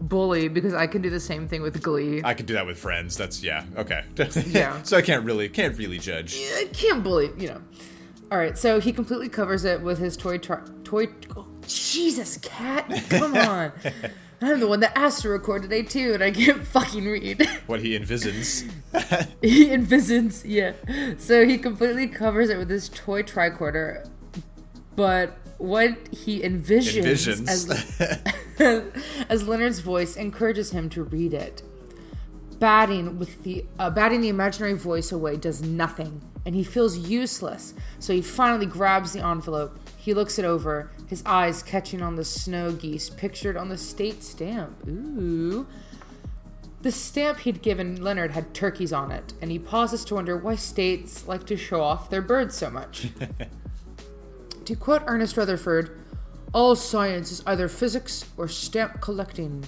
bully 0.00 0.48
because 0.48 0.74
I 0.74 0.86
can 0.86 1.02
do 1.02 1.10
the 1.10 1.20
same 1.20 1.46
thing 1.46 1.62
with 1.62 1.82
Glee. 1.82 2.22
I 2.24 2.34
can 2.34 2.46
do 2.46 2.54
that 2.54 2.66
with 2.66 2.78
friends. 2.78 3.16
That's 3.16 3.42
yeah. 3.42 3.64
Okay. 3.76 4.04
Yeah. 4.46 4.82
so 4.82 4.96
I 4.96 5.02
can't 5.02 5.24
really 5.24 5.48
can't 5.48 5.76
really 5.76 5.98
judge. 5.98 6.36
I 6.56 6.64
can't 6.72 7.02
bully, 7.02 7.30
you 7.38 7.48
know. 7.48 7.62
All 8.32 8.38
right, 8.38 8.56
so 8.56 8.78
he 8.78 8.92
completely 8.92 9.28
covers 9.28 9.64
it 9.64 9.80
with 9.80 9.98
his 9.98 10.16
toy 10.16 10.38
toy. 10.38 11.08
Oh, 11.36 11.46
Jesus, 11.66 12.38
Kat, 12.38 12.88
come 13.08 13.36
on! 13.36 13.72
I'm 14.40 14.60
the 14.60 14.68
one 14.68 14.80
that 14.80 14.96
asked 14.96 15.22
to 15.22 15.28
record 15.28 15.62
today 15.62 15.82
too, 15.82 16.14
and 16.14 16.22
I 16.22 16.30
can't 16.30 16.64
fucking 16.64 17.04
read. 17.04 17.46
What 17.66 17.80
he 17.80 17.98
envisions. 17.98 18.70
he 19.42 19.66
envisions, 19.66 20.42
yeah. 20.46 20.72
So 21.18 21.44
he 21.44 21.58
completely 21.58 22.06
covers 22.06 22.50
it 22.50 22.58
with 22.58 22.70
his 22.70 22.88
toy 22.88 23.22
tricorder, 23.22 24.08
but 24.96 25.36
what 25.60 25.96
he 26.10 26.40
envisions, 26.40 27.04
Envisions. 27.04 27.48
as 28.58 28.84
as 29.28 29.46
Leonard's 29.46 29.80
voice 29.80 30.16
encourages 30.16 30.70
him 30.70 30.88
to 30.90 31.02
read 31.04 31.34
it. 31.34 31.62
Batting 32.58 33.18
with 33.18 33.42
the 33.42 33.64
uh, 33.78 33.90
batting 33.90 34.20
the 34.20 34.28
imaginary 34.28 34.74
voice 34.74 35.12
away 35.12 35.36
does 35.36 35.62
nothing, 35.62 36.22
and 36.44 36.54
he 36.54 36.64
feels 36.64 36.96
useless. 36.96 37.74
So 37.98 38.12
he 38.12 38.22
finally 38.22 38.66
grabs 38.66 39.12
the 39.12 39.24
envelope. 39.24 39.78
He 39.96 40.14
looks 40.14 40.38
it 40.38 40.44
over, 40.44 40.90
his 41.06 41.22
eyes 41.26 41.62
catching 41.62 42.00
on 42.02 42.16
the 42.16 42.24
snow 42.24 42.72
geese 42.72 43.10
pictured 43.10 43.56
on 43.56 43.68
the 43.68 43.78
state 43.78 44.22
stamp. 44.22 44.86
Ooh. 44.88 45.66
The 46.82 46.90
stamp 46.90 47.40
he'd 47.40 47.60
given 47.60 48.02
Leonard 48.02 48.30
had 48.30 48.54
turkeys 48.54 48.90
on 48.94 49.10
it, 49.10 49.34
and 49.42 49.50
he 49.50 49.58
pauses 49.58 50.02
to 50.06 50.14
wonder 50.14 50.38
why 50.38 50.54
states 50.56 51.28
like 51.28 51.44
to 51.46 51.56
show 51.58 51.82
off 51.82 52.08
their 52.08 52.22
birds 52.22 52.56
so 52.56 52.70
much. 52.70 53.08
to 54.64 54.76
quote 54.76 55.02
Ernest 55.06 55.36
Rutherford, 55.36 55.98
all 56.52 56.74
science 56.76 57.30
is 57.32 57.42
either 57.46 57.68
physics 57.68 58.24
or 58.36 58.48
stamp 58.48 59.00
collecting. 59.00 59.64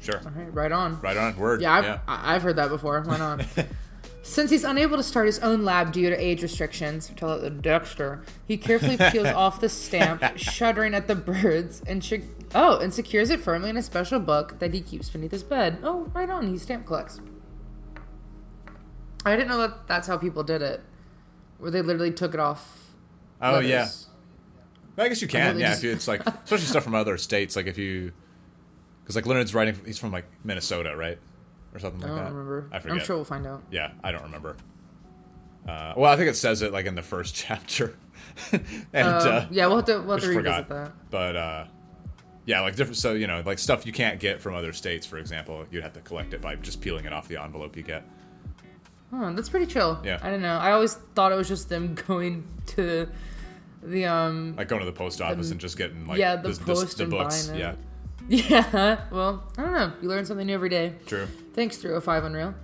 Sure. 0.00 0.20
All 0.24 0.30
right, 0.36 0.54
right 0.54 0.72
on. 0.72 1.00
Right 1.00 1.16
on. 1.16 1.36
Word. 1.36 1.60
Yeah, 1.60 1.72
I've, 1.72 1.84
yeah. 1.84 1.98
I- 2.06 2.34
I've 2.34 2.42
heard 2.42 2.56
that 2.56 2.68
before. 2.68 3.00
Why 3.02 3.18
not? 3.18 3.44
Since 4.22 4.50
he's 4.50 4.64
unable 4.64 4.96
to 4.96 5.04
start 5.04 5.26
his 5.26 5.38
own 5.38 5.64
lab 5.64 5.92
due 5.92 6.10
to 6.10 6.16
age 6.16 6.42
restrictions, 6.42 7.12
tell 7.16 7.32
it 7.34 7.42
to 7.42 7.50
Dexter, 7.50 8.24
he 8.48 8.56
carefully 8.56 8.96
peels 8.96 9.28
off 9.34 9.60
the 9.60 9.68
stamp, 9.68 10.22
shuddering 10.36 10.94
at 10.94 11.06
the 11.06 11.14
birds, 11.14 11.80
and 11.86 12.02
sh- 12.04 12.14
oh, 12.52 12.78
and 12.80 12.92
secures 12.92 13.30
it 13.30 13.38
firmly 13.38 13.70
in 13.70 13.76
a 13.76 13.82
special 13.82 14.18
book 14.18 14.58
that 14.58 14.74
he 14.74 14.80
keeps 14.80 15.08
beneath 15.10 15.30
his 15.30 15.44
bed. 15.44 15.78
Oh, 15.84 16.10
right 16.12 16.28
on. 16.28 16.48
He 16.48 16.58
stamp 16.58 16.86
collects. 16.86 17.20
I 19.24 19.36
didn't 19.36 19.48
know 19.48 19.58
that 19.58 19.86
that's 19.86 20.08
how 20.08 20.16
people 20.18 20.42
did 20.42 20.60
it, 20.62 20.80
where 21.58 21.70
they 21.70 21.82
literally 21.82 22.12
took 22.12 22.34
it 22.34 22.40
off. 22.40 22.85
Oh 23.40 23.58
yeah. 23.60 23.88
I 24.98 25.08
guess 25.08 25.20
you 25.20 25.28
can. 25.28 25.58
Yeah, 25.58 25.68
just- 25.70 25.80
if 25.80 25.84
you, 25.84 25.92
it's 25.92 26.08
like 26.08 26.26
especially 26.44 26.66
stuff 26.66 26.84
from 26.84 26.94
other 26.94 27.18
states. 27.18 27.54
Like 27.56 27.66
if 27.66 27.76
you, 27.78 28.12
because 29.02 29.16
like 29.16 29.26
Leonard's 29.26 29.54
writing, 29.54 29.76
he's 29.84 29.98
from 29.98 30.10
like 30.12 30.24
Minnesota, 30.44 30.96
right, 30.96 31.18
or 31.74 31.78
something 31.78 32.00
like 32.00 32.10
that. 32.10 32.14
I 32.14 32.16
don't 32.16 32.24
that. 32.24 32.32
remember. 32.32 32.68
I 32.72 32.78
forget. 32.78 32.98
I'm 32.98 33.04
sure 33.04 33.16
we'll 33.16 33.24
find 33.26 33.46
out. 33.46 33.62
Yeah, 33.70 33.92
I 34.02 34.10
don't 34.12 34.22
remember. 34.22 34.56
Uh, 35.68 35.92
well, 35.96 36.10
I 36.12 36.16
think 36.16 36.30
it 36.30 36.36
says 36.36 36.62
it 36.62 36.72
like 36.72 36.86
in 36.86 36.94
the 36.94 37.02
first 37.02 37.34
chapter, 37.46 37.96
and 38.52 38.62
Uh, 38.94 39.00
uh, 39.10 39.46
yeah, 39.50 39.66
we'll 39.66 39.76
have 39.76 39.84
to, 39.86 39.98
we'll 40.00 40.12
have 40.16 40.20
to 40.22 40.28
revisit 40.28 40.66
forgot. 40.66 40.68
that. 40.68 40.92
But 41.10 41.36
uh, 41.36 41.64
yeah, 42.46 42.60
like 42.62 42.76
different. 42.76 42.96
So 42.96 43.12
you 43.12 43.26
know, 43.26 43.42
like 43.44 43.58
stuff 43.58 43.84
you 43.84 43.92
can't 43.92 44.18
get 44.18 44.40
from 44.40 44.54
other 44.54 44.72
states, 44.72 45.04
for 45.06 45.18
example, 45.18 45.64
you'd 45.70 45.82
have 45.82 45.92
to 45.94 46.00
collect 46.00 46.32
it 46.32 46.40
by 46.40 46.54
just 46.56 46.80
peeling 46.80 47.04
it 47.04 47.12
off 47.12 47.28
the 47.28 47.40
envelope 47.42 47.76
you 47.76 47.82
get. 47.82 48.04
Oh, 49.12 49.32
that's 49.34 49.48
pretty 49.48 49.66
chill. 49.66 50.00
Yeah. 50.04 50.18
I 50.22 50.30
don't 50.30 50.42
know. 50.42 50.56
I 50.56 50.72
always 50.72 50.94
thought 51.14 51.32
it 51.32 51.36
was 51.36 51.48
just 51.48 51.68
them 51.68 51.94
going 52.06 52.46
to 52.74 53.08
the 53.82 54.04
um 54.06 54.54
Like 54.56 54.68
going 54.68 54.80
to 54.80 54.86
the 54.86 54.92
post 54.92 55.20
office 55.20 55.50
and 55.50 55.60
just 55.60 55.76
getting 55.78 56.06
like 56.06 56.18
yeah, 56.18 56.36
the 56.36 56.48
this- 56.48 56.58
this- 56.58 56.80
post 56.84 56.96
the 56.98 57.04
and 57.04 57.10
books. 57.12 57.46
buying 57.48 57.60
Yeah, 57.60 57.70
it. 57.72 57.78
Yeah. 58.50 59.00
Well, 59.12 59.44
I 59.56 59.62
don't 59.62 59.72
know. 59.72 59.92
You 60.02 60.08
learn 60.08 60.24
something 60.26 60.46
new 60.46 60.54
every 60.54 60.68
day. 60.68 60.94
true. 61.06 61.26
Thanks, 61.54 61.76
305 61.76 62.24
Unreal. 62.24 62.54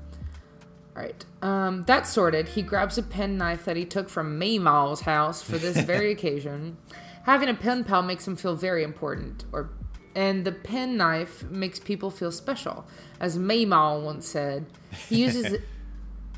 Alright. 0.97 1.25
Um, 1.41 1.85
that's 1.85 2.11
sorted. 2.11 2.49
He 2.49 2.63
grabs 2.63 2.99
a 2.99 3.03
pen 3.03 3.39
knife 3.39 3.65
that 3.65 3.77
he 3.77 3.85
took 3.85 4.09
from 4.11 4.39
Meemaw's 4.39 5.03
house 5.03 5.43
for 5.43 5.57
this 5.59 5.79
very 5.87 6.11
occasion. 6.13 6.77
Having 7.25 7.49
a 7.51 7.55
pen 7.55 7.85
pal 7.85 8.03
makes 8.03 8.27
him 8.27 8.35
feel 8.37 8.57
very 8.57 8.83
important, 8.83 9.45
or 9.53 9.71
and 10.15 10.45
the 10.45 10.53
pen 10.53 10.97
knife 10.99 11.45
makes 11.45 11.79
people 11.79 12.11
feel 12.11 12.31
special. 12.33 12.85
As 13.21 13.39
Maymaw 13.39 14.03
once 14.03 14.27
said, 14.27 14.67
he 15.09 15.23
uses 15.23 15.57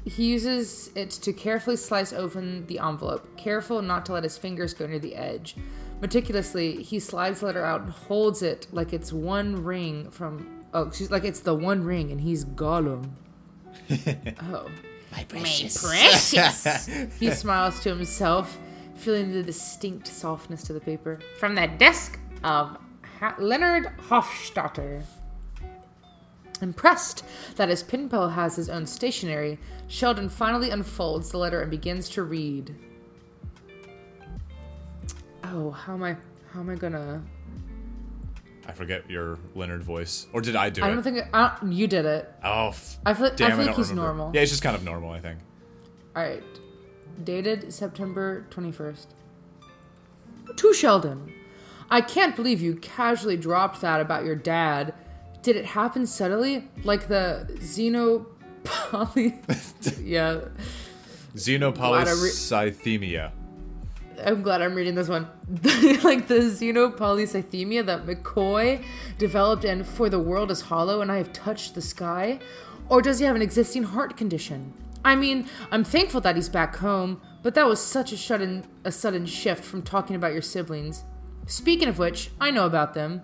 he 0.04 0.26
uses 0.26 0.90
it 0.94 1.10
to 1.10 1.32
carefully 1.32 1.76
slice 1.76 2.12
open 2.12 2.66
the 2.66 2.78
envelope, 2.78 3.36
careful 3.36 3.80
not 3.80 4.04
to 4.06 4.12
let 4.12 4.22
his 4.22 4.36
fingers 4.36 4.74
go 4.74 4.86
near 4.86 4.98
the 4.98 5.14
edge. 5.14 5.56
Meticulously, 6.00 6.82
he 6.82 7.00
slides 7.00 7.40
the 7.40 7.46
letter 7.46 7.64
out 7.64 7.80
and 7.80 7.90
holds 7.90 8.42
it 8.42 8.66
like 8.72 8.92
it's 8.92 9.12
one 9.12 9.64
ring 9.64 10.10
from 10.10 10.64
oh, 10.74 10.82
excuse 10.82 11.10
like 11.10 11.24
it's 11.24 11.40
the 11.40 11.54
one 11.54 11.82
ring 11.82 12.10
and 12.10 12.20
he's 12.20 12.44
Gollum. 12.44 13.10
oh. 14.42 14.68
My 15.12 15.24
precious. 15.24 15.82
Precious. 15.82 16.86
he 17.20 17.30
smiles 17.30 17.80
to 17.80 17.88
himself, 17.88 18.58
feeling 18.96 19.32
the 19.32 19.42
distinct 19.42 20.08
softness 20.08 20.64
to 20.64 20.72
the 20.72 20.80
paper. 20.80 21.20
From 21.38 21.54
the 21.54 21.68
desk 21.78 22.18
of 22.42 22.76
ha- 23.20 23.36
Leonard 23.38 23.92
Hofstadter. 24.08 25.04
Impressed 26.62 27.24
that 27.56 27.68
his 27.68 27.82
pen 27.82 28.08
pal 28.08 28.28
has 28.30 28.56
his 28.56 28.68
own 28.70 28.86
stationery, 28.86 29.58
Sheldon 29.88 30.28
finally 30.28 30.70
unfolds 30.70 31.30
the 31.30 31.38
letter 31.38 31.60
and 31.60 31.70
begins 31.70 32.08
to 32.10 32.22
read. 32.22 32.74
Oh, 35.44 35.70
how 35.70 35.94
am 35.94 36.02
I? 36.02 36.16
How 36.52 36.60
am 36.60 36.70
I 36.70 36.74
gonna? 36.76 37.22
I 38.66 38.72
forget 38.72 39.08
your 39.10 39.38
Leonard 39.54 39.82
voice, 39.82 40.26
or 40.32 40.40
did 40.40 40.56
I 40.56 40.70
do 40.70 40.80
it? 40.82 40.86
I 40.86 40.88
don't 40.90 41.02
think 41.02 41.18
I 41.34 41.56
don't, 41.60 41.68
uh, 41.70 41.72
you 41.74 41.86
did 41.86 42.06
it. 42.06 42.32
oh, 42.42 42.68
f- 42.68 42.98
I 43.04 43.12
feel, 43.12 43.30
damn, 43.34 43.46
I 43.46 43.50
feel 43.50 43.58
like 43.58 43.66
don't 43.66 43.76
he's 43.76 43.90
remember. 43.90 44.08
normal. 44.08 44.30
Yeah, 44.34 44.40
he's 44.40 44.50
just 44.50 44.62
kind 44.62 44.74
of 44.74 44.84
normal, 44.84 45.10
I 45.10 45.20
think. 45.20 45.38
All 46.16 46.22
right. 46.22 46.42
Dated 47.22 47.72
September 47.72 48.46
21st. 48.50 49.06
To 50.56 50.72
Sheldon. 50.72 51.32
I 51.90 52.00
can't 52.00 52.34
believe 52.34 52.62
you 52.62 52.76
casually 52.76 53.36
dropped 53.36 53.80
that 53.82 54.00
about 54.00 54.24
your 54.24 54.34
dad. 54.34 54.94
Did 55.44 55.56
it 55.56 55.66
happen 55.66 56.06
subtly? 56.06 56.68
Like 56.84 57.06
the 57.06 57.46
xenopoly. 57.60 58.24
yeah. 60.02 60.40
Xenopolycythemia. 61.36 63.30
I'm 64.24 64.40
glad 64.42 64.62
I'm 64.62 64.74
reading 64.74 64.94
this 64.94 65.08
one. 65.08 65.28
like 66.02 66.28
the 66.28 66.40
xenopolycythemia 66.50 67.84
that 67.84 68.06
McCoy 68.06 68.82
developed 69.18 69.66
and 69.66 69.86
For 69.86 70.08
the 70.08 70.18
World 70.18 70.50
is 70.50 70.62
Hollow 70.62 71.02
and 71.02 71.12
I 71.12 71.18
Have 71.18 71.34
Touched 71.34 71.74
the 71.74 71.82
Sky? 71.82 72.38
Or 72.88 73.02
does 73.02 73.18
he 73.18 73.26
have 73.26 73.36
an 73.36 73.42
existing 73.42 73.82
heart 73.82 74.16
condition? 74.16 74.72
I 75.04 75.14
mean, 75.14 75.46
I'm 75.70 75.84
thankful 75.84 76.22
that 76.22 76.36
he's 76.36 76.48
back 76.48 76.76
home, 76.76 77.20
but 77.42 77.54
that 77.54 77.66
was 77.66 77.80
such 77.80 78.12
a 78.12 78.16
sudden 78.16 78.64
a 78.84 78.90
sudden 78.90 79.26
shift 79.26 79.62
from 79.62 79.82
talking 79.82 80.16
about 80.16 80.32
your 80.32 80.40
siblings. 80.40 81.04
Speaking 81.46 81.88
of 81.88 81.98
which, 81.98 82.30
I 82.40 82.50
know 82.50 82.64
about 82.64 82.94
them. 82.94 83.20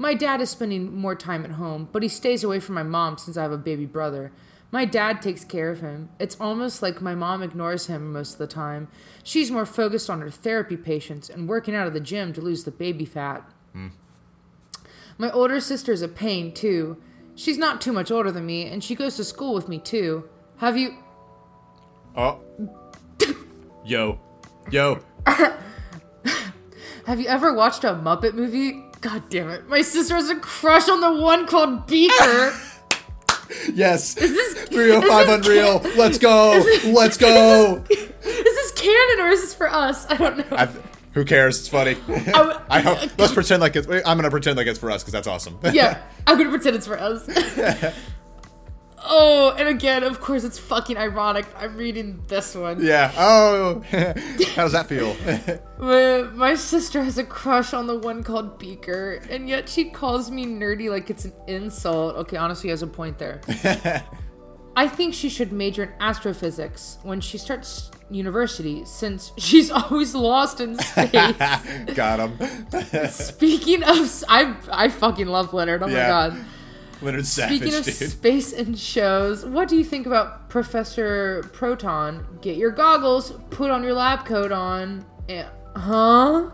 My 0.00 0.14
dad 0.14 0.40
is 0.40 0.48
spending 0.50 0.94
more 0.94 1.16
time 1.16 1.44
at 1.44 1.50
home, 1.52 1.88
but 1.90 2.04
he 2.04 2.08
stays 2.08 2.44
away 2.44 2.60
from 2.60 2.76
my 2.76 2.84
mom 2.84 3.18
since 3.18 3.36
I 3.36 3.42
have 3.42 3.52
a 3.52 3.58
baby 3.58 3.84
brother. 3.84 4.30
My 4.70 4.84
dad 4.84 5.20
takes 5.20 5.44
care 5.44 5.70
of 5.70 5.80
him. 5.80 6.10
It's 6.20 6.36
almost 6.38 6.82
like 6.82 7.02
my 7.02 7.16
mom 7.16 7.42
ignores 7.42 7.86
him 7.86 8.12
most 8.12 8.34
of 8.34 8.38
the 8.38 8.46
time. 8.46 8.88
She's 9.24 9.50
more 9.50 9.66
focused 9.66 10.08
on 10.08 10.20
her 10.20 10.30
therapy 10.30 10.76
patients 10.76 11.28
and 11.28 11.48
working 11.48 11.74
out 11.74 11.88
of 11.88 11.94
the 11.94 12.00
gym 12.00 12.32
to 12.34 12.40
lose 12.40 12.62
the 12.62 12.70
baby 12.70 13.04
fat. 13.04 13.42
Hmm. 13.72 13.88
My 15.16 15.32
older 15.32 15.58
sister's 15.58 16.02
a 16.02 16.08
pain, 16.08 16.52
too. 16.52 16.96
She's 17.34 17.58
not 17.58 17.80
too 17.80 17.92
much 17.92 18.12
older 18.12 18.30
than 18.30 18.46
me, 18.46 18.66
and 18.66 18.84
she 18.84 18.94
goes 18.94 19.16
to 19.16 19.24
school 19.24 19.52
with 19.52 19.68
me, 19.68 19.78
too. 19.78 20.28
Have 20.58 20.76
you. 20.76 20.96
Oh. 22.14 22.40
Yo. 23.84 24.20
Yo. 24.70 25.00
Have 27.06 27.20
you 27.20 27.26
ever 27.26 27.52
watched 27.54 27.84
a 27.84 27.94
Muppet 27.94 28.34
movie? 28.34 28.87
God 29.00 29.22
damn 29.30 29.48
it. 29.50 29.68
My 29.68 29.82
sister 29.82 30.14
has 30.16 30.28
a 30.30 30.36
crush 30.36 30.88
on 30.88 31.00
the 31.00 31.20
one 31.22 31.46
called 31.46 31.86
Beaker. 31.86 32.52
Yes. 33.72 34.12
this- 34.12 34.64
305 34.64 34.68
is 34.68 34.68
this 34.68 35.10
oh 35.10 35.78
Unreal. 35.80 35.96
Let's 35.96 36.18
go. 36.18 36.62
Let's 36.92 37.16
go. 37.16 37.82
is 37.88 37.98
this 38.20 38.72
canon 38.72 39.24
or 39.24 39.28
is 39.30 39.40
this 39.40 39.54
for 39.54 39.68
us? 39.72 40.06
I 40.10 40.16
don't 40.16 40.36
know. 40.38 40.44
I've, 40.56 40.78
who 41.12 41.24
cares? 41.24 41.58
It's 41.58 41.68
funny. 41.68 41.96
I 42.68 42.80
hope. 42.80 43.10
Let's 43.18 43.32
pretend 43.32 43.62
like 43.62 43.74
it's. 43.74 43.88
I'm 43.88 44.18
gonna 44.18 44.30
pretend 44.30 44.58
like 44.58 44.66
it's 44.66 44.78
for 44.78 44.90
us 44.90 45.02
because 45.02 45.12
that's 45.14 45.26
awesome. 45.26 45.58
yeah, 45.72 46.02
I'm 46.26 46.36
gonna 46.36 46.50
pretend 46.50 46.76
it's 46.76 46.86
for 46.86 47.00
us. 47.00 47.26
Oh, 49.04 49.54
and 49.58 49.68
again, 49.68 50.02
of 50.04 50.20
course, 50.20 50.44
it's 50.44 50.58
fucking 50.58 50.96
ironic. 50.96 51.46
I'm 51.56 51.76
reading 51.76 52.22
this 52.26 52.54
one. 52.54 52.82
yeah. 52.84 53.12
Oh. 53.16 53.82
How 53.90 54.64
does 54.64 54.72
that 54.72 54.86
feel? 54.86 55.16
My, 55.78 56.22
my 56.34 56.54
sister 56.56 57.04
has 57.04 57.18
a 57.18 57.24
crush 57.24 57.72
on 57.72 57.86
the 57.86 57.96
one 57.96 58.24
called 58.24 58.58
Beaker, 58.58 59.22
and 59.30 59.48
yet 59.48 59.68
she 59.68 59.90
calls 59.90 60.28
me 60.28 60.44
nerdy 60.44 60.90
like 60.90 61.08
it's 61.08 61.24
an 61.24 61.32
insult. 61.46 62.16
Okay, 62.16 62.36
honestly, 62.36 62.66
he 62.66 62.70
has 62.70 62.82
a 62.82 62.86
point 62.88 63.16
there. 63.16 63.40
I 64.76 64.88
think 64.88 65.14
she 65.14 65.28
should 65.28 65.52
major 65.52 65.84
in 65.84 65.92
astrophysics 66.00 66.98
when 67.04 67.20
she 67.20 67.38
starts 67.38 67.92
university, 68.10 68.84
since 68.84 69.30
she's 69.38 69.70
always 69.70 70.16
lost 70.16 70.60
in 70.60 70.76
space. 70.78 71.36
Got 71.94 72.28
him. 72.28 73.08
Speaking 73.10 73.84
of, 73.84 74.24
I 74.28 74.88
fucking 74.88 75.28
love 75.28 75.54
Leonard. 75.54 75.84
Oh 75.84 75.86
my 75.86 75.92
god. 75.94 76.44
Leonard 77.00 77.26
Savage, 77.26 77.58
Speaking 77.58 77.74
of 77.78 77.84
dude. 77.84 77.94
space 78.10 78.52
and 78.52 78.78
shows, 78.78 79.44
what 79.44 79.68
do 79.68 79.76
you 79.76 79.84
think 79.84 80.06
about 80.06 80.48
Professor 80.50 81.44
Proton? 81.52 82.26
Get 82.40 82.56
your 82.56 82.70
goggles, 82.72 83.32
put 83.50 83.70
on 83.70 83.82
your 83.84 83.92
lab 83.94 84.24
coat 84.24 84.50
on. 84.52 85.04
and- 85.28 85.48
huh? 85.76 86.50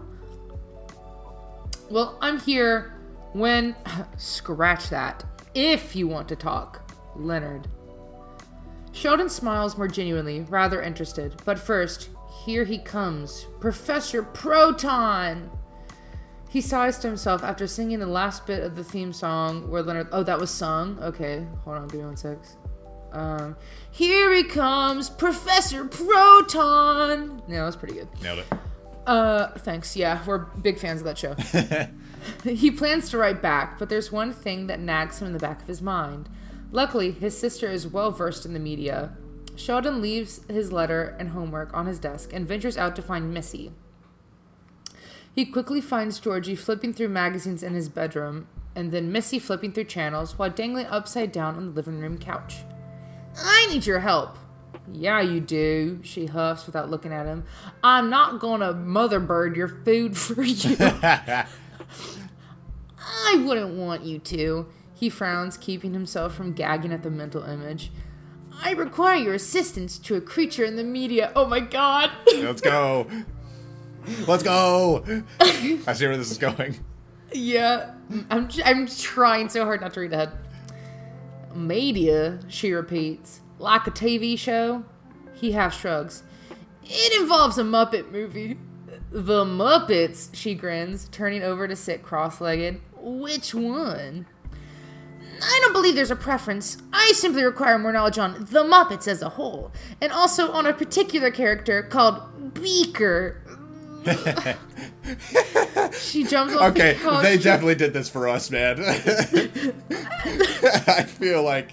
Well, 1.90 2.18
I'm 2.20 2.38
here 2.40 2.94
when. 3.32 3.74
Scratch 4.18 4.88
that. 4.90 5.24
If 5.54 5.94
you 5.94 6.08
want 6.08 6.28
to 6.28 6.36
talk, 6.36 6.92
Leonard. 7.16 7.68
Sheldon 8.92 9.28
smiles 9.28 9.76
more 9.76 9.88
genuinely, 9.88 10.40
rather 10.42 10.80
interested. 10.82 11.34
But 11.44 11.58
first, 11.58 12.10
here 12.44 12.64
he 12.64 12.78
comes 12.78 13.46
Professor 13.60 14.22
Proton! 14.22 15.50
He 16.54 16.61
sighs 16.61 16.99
to 16.99 17.08
himself 17.08 17.42
after 17.42 17.66
singing 17.66 17.99
the 17.99 18.06
last 18.06 18.46
bit 18.46 18.62
of 18.62 18.76
the 18.76 18.84
theme 18.84 19.12
song 19.12 19.68
where 19.68 19.82
Leonard. 19.82 20.06
Oh, 20.12 20.23
that 20.23 20.38
was 20.38 20.52
sung? 20.52 20.96
Okay, 21.02 21.44
hold 21.64 21.78
on, 21.78 21.88
give 21.88 21.99
me 21.99 22.06
one 22.06 22.16
sec. 22.16 22.38
Um, 23.11 23.56
here 23.90 24.32
he 24.32 24.44
comes, 24.44 25.11
Professor 25.11 25.84
Proton! 25.84 27.42
Yeah, 27.49 27.58
that 27.58 27.66
was 27.66 27.75
pretty 27.75 27.94
good. 27.94 28.08
Nailed 28.23 28.38
it. 28.38 28.46
Uh, 29.04 29.49
thanks. 29.58 29.96
Yeah, 29.96 30.25
we're 30.25 30.38
big 30.38 30.78
fans 30.78 31.00
of 31.00 31.06
that 31.06 31.18
show. 31.18 31.34
he 32.49 32.70
plans 32.70 33.11
to 33.11 33.18
write 33.18 33.42
back, 33.42 33.76
but 33.76 33.88
there's 33.88 34.12
one 34.12 34.32
thing 34.32 34.68
that 34.68 34.78
nags 34.78 35.20
him 35.20 35.26
in 35.26 35.32
the 35.32 35.40
back 35.40 35.61
of 35.61 35.66
his 35.66 35.82
mind. 35.82 36.28
Luckily, 36.70 37.11
his 37.11 37.37
sister 37.37 37.68
is 37.68 37.88
well 37.88 38.12
versed 38.12 38.46
in 38.46 38.52
the 38.52 38.61
media. 38.61 39.16
Sheldon 39.56 40.00
leaves 40.00 40.40
his 40.49 40.70
letter 40.70 41.16
and 41.18 41.30
homework 41.30 41.75
on 41.75 41.87
his 41.87 41.99
desk 41.99 42.32
and 42.32 42.46
ventures 42.46 42.78
out 42.78 42.94
to 42.94 43.02
find 43.02 43.34
Missy. 43.34 43.73
He 45.34 45.44
quickly 45.44 45.80
finds 45.80 46.20
Georgie 46.20 46.54
flipping 46.54 46.92
through 46.92 47.08
magazines 47.08 47.64
in 47.64 47.74
his 47.74 47.88
bedroom, 47.88 48.46
and 48.76 48.92
then 48.92 49.10
Missy 49.10 49.40
flipping 49.40 49.72
through 49.72 49.84
channels 49.84 50.38
while 50.38 50.50
dangling 50.50 50.86
upside 50.86 51.32
down 51.32 51.56
on 51.56 51.66
the 51.66 51.72
living 51.72 51.98
room 51.98 52.18
couch. 52.18 52.58
I 53.36 53.66
need 53.70 53.84
your 53.84 53.98
help. 53.98 54.38
Yeah, 54.92 55.20
you 55.20 55.40
do, 55.40 55.98
she 56.02 56.26
huffs 56.26 56.66
without 56.66 56.90
looking 56.90 57.12
at 57.12 57.26
him. 57.26 57.44
I'm 57.82 58.10
not 58.10 58.38
gonna 58.38 58.72
mother 58.72 59.18
bird 59.18 59.56
your 59.56 59.68
food 59.68 60.16
for 60.16 60.42
you. 60.42 60.76
I 60.78 61.46
wouldn't 63.36 63.74
want 63.74 64.04
you 64.04 64.20
to. 64.20 64.66
He 64.94 65.08
frowns, 65.08 65.56
keeping 65.56 65.94
himself 65.94 66.34
from 66.34 66.52
gagging 66.52 66.92
at 66.92 67.02
the 67.02 67.10
mental 67.10 67.42
image. 67.42 67.90
I 68.62 68.70
require 68.72 69.16
your 69.16 69.34
assistance 69.34 69.98
to 69.98 70.14
a 70.14 70.20
creature 70.20 70.64
in 70.64 70.76
the 70.76 70.84
media. 70.84 71.32
Oh 71.34 71.46
my 71.46 71.58
god. 71.58 72.12
Let's 72.36 72.60
go. 72.60 73.08
Let's 74.26 74.42
go. 74.42 75.04
I 75.40 75.92
see 75.92 76.06
where 76.06 76.16
this 76.16 76.30
is 76.30 76.38
going. 76.38 76.78
yeah, 77.32 77.94
I'm, 78.30 78.49
I'm 78.64 78.87
trying 78.87 79.49
so 79.49 79.64
hard 79.64 79.80
not 79.80 79.94
to 79.94 80.00
read 80.00 80.12
ahead. 80.12 80.32
Media, 81.54 82.40
she 82.49 82.73
repeats. 82.73 83.40
Like 83.58 83.87
a 83.87 83.90
TV 83.90 84.38
show? 84.38 84.84
He 85.34 85.52
half 85.52 85.78
shrugs. 85.78 86.23
It 86.84 87.20
involves 87.20 87.58
a 87.58 87.62
Muppet 87.62 88.11
movie. 88.11 88.58
The 89.11 89.44
Muppets, 89.44 90.30
she 90.34 90.54
grins, 90.54 91.08
turning 91.11 91.42
over 91.42 91.68
to 91.68 91.76
sit 91.76 92.02
cross 92.02 92.40
legged. 92.40 92.80
Which 92.96 93.54
one? 93.54 94.26
I 95.42 95.58
don't 95.62 95.73
believe 95.73 95.94
there's 95.94 96.11
a 96.11 96.16
preference. 96.16 96.78
I 96.92 97.12
simply 97.14 97.44
require 97.44 97.78
more 97.78 97.92
knowledge 97.92 98.18
on 98.18 98.44
the 98.50 98.64
Muppets 98.64 99.08
as 99.08 99.23
a 99.23 99.28
whole, 99.30 99.73
and 100.00 100.12
also 100.12 100.52
on 100.52 100.66
a 100.66 100.73
particular 100.73 101.30
character 101.30 101.82
called 101.82 102.54
Beaker. 102.54 103.40
she 105.99 106.25
jumps 106.25 106.54
off 106.54 106.73
Okay, 106.73 106.94
the 106.94 106.99
couch. 107.00 107.23
they 107.23 107.38
definitely 107.38 107.75
did 107.75 107.92
this 107.92 108.08
for 108.08 108.28
us, 108.28 108.50
man. 108.50 108.78
I 110.87 111.04
feel 111.04 111.42
like 111.42 111.70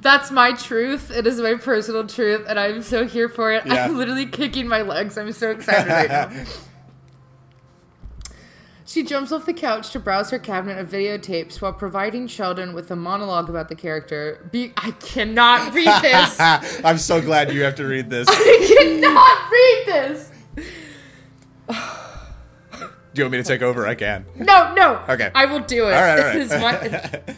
That's 0.00 0.30
my 0.30 0.52
truth. 0.52 1.10
It 1.10 1.26
is 1.26 1.40
my 1.40 1.54
personal 1.54 2.06
truth, 2.06 2.46
and 2.48 2.58
I'm 2.58 2.82
so 2.82 3.06
here 3.06 3.28
for 3.28 3.52
it. 3.52 3.66
Yeah. 3.66 3.84
I'm 3.86 3.96
literally 3.96 4.26
kicking 4.26 4.66
my 4.68 4.82
legs. 4.82 5.16
I'm 5.18 5.32
so 5.32 5.50
excited 5.50 5.88
right 5.90 6.08
now. 6.08 6.30
She 8.86 9.04
jumps 9.04 9.30
off 9.30 9.46
the 9.46 9.52
couch 9.52 9.90
to 9.90 10.00
browse 10.00 10.30
her 10.30 10.38
cabinet 10.40 10.76
of 10.78 10.88
videotapes 10.90 11.62
while 11.62 11.72
providing 11.72 12.26
Sheldon 12.26 12.72
with 12.74 12.90
a 12.90 12.96
monologue 12.96 13.48
about 13.48 13.68
the 13.68 13.76
character. 13.76 14.48
Be- 14.50 14.72
I 14.76 14.90
cannot 14.90 15.72
read 15.72 16.02
this. 16.02 16.36
I'm 16.40 16.98
so 16.98 17.20
glad 17.20 17.52
you 17.52 17.62
have 17.62 17.76
to 17.76 17.84
read 17.86 18.10
this. 18.10 18.26
I 18.28 18.74
cannot 18.76 19.48
read 19.52 19.84
this. 19.86 20.32
Do 23.20 23.24
you 23.24 23.26
want 23.26 23.32
me 23.32 23.42
to 23.42 23.44
take 23.44 23.60
over? 23.60 23.86
I 23.86 23.94
can. 23.96 24.24
No, 24.34 24.72
no. 24.72 24.98
Okay. 25.06 25.30
I 25.34 25.44
will 25.44 25.60
do 25.60 25.88
it. 25.88 25.92
All 25.92 26.00
right, 26.00 26.18
all 26.18 26.24
right. 26.24 26.36
It's, 26.36 26.50
my- 26.50 27.34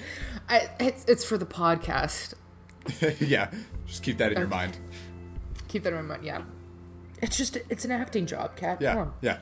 I, 0.48 0.70
it's, 0.78 1.04
it's 1.06 1.24
for 1.24 1.36
the 1.36 1.44
podcast. 1.44 2.34
yeah, 3.20 3.50
just 3.84 4.04
keep 4.04 4.18
that 4.18 4.30
in 4.30 4.38
your 4.38 4.46
mind. 4.46 4.78
Keep 5.66 5.82
that 5.82 5.88
in 5.88 5.96
my 5.96 6.02
mind. 6.02 6.24
Yeah. 6.24 6.42
It's 7.20 7.36
just, 7.36 7.56
it's 7.68 7.84
an 7.84 7.90
acting 7.90 8.26
job, 8.26 8.54
Kat. 8.54 8.80
Yeah, 8.80 9.08
yeah. 9.22 9.38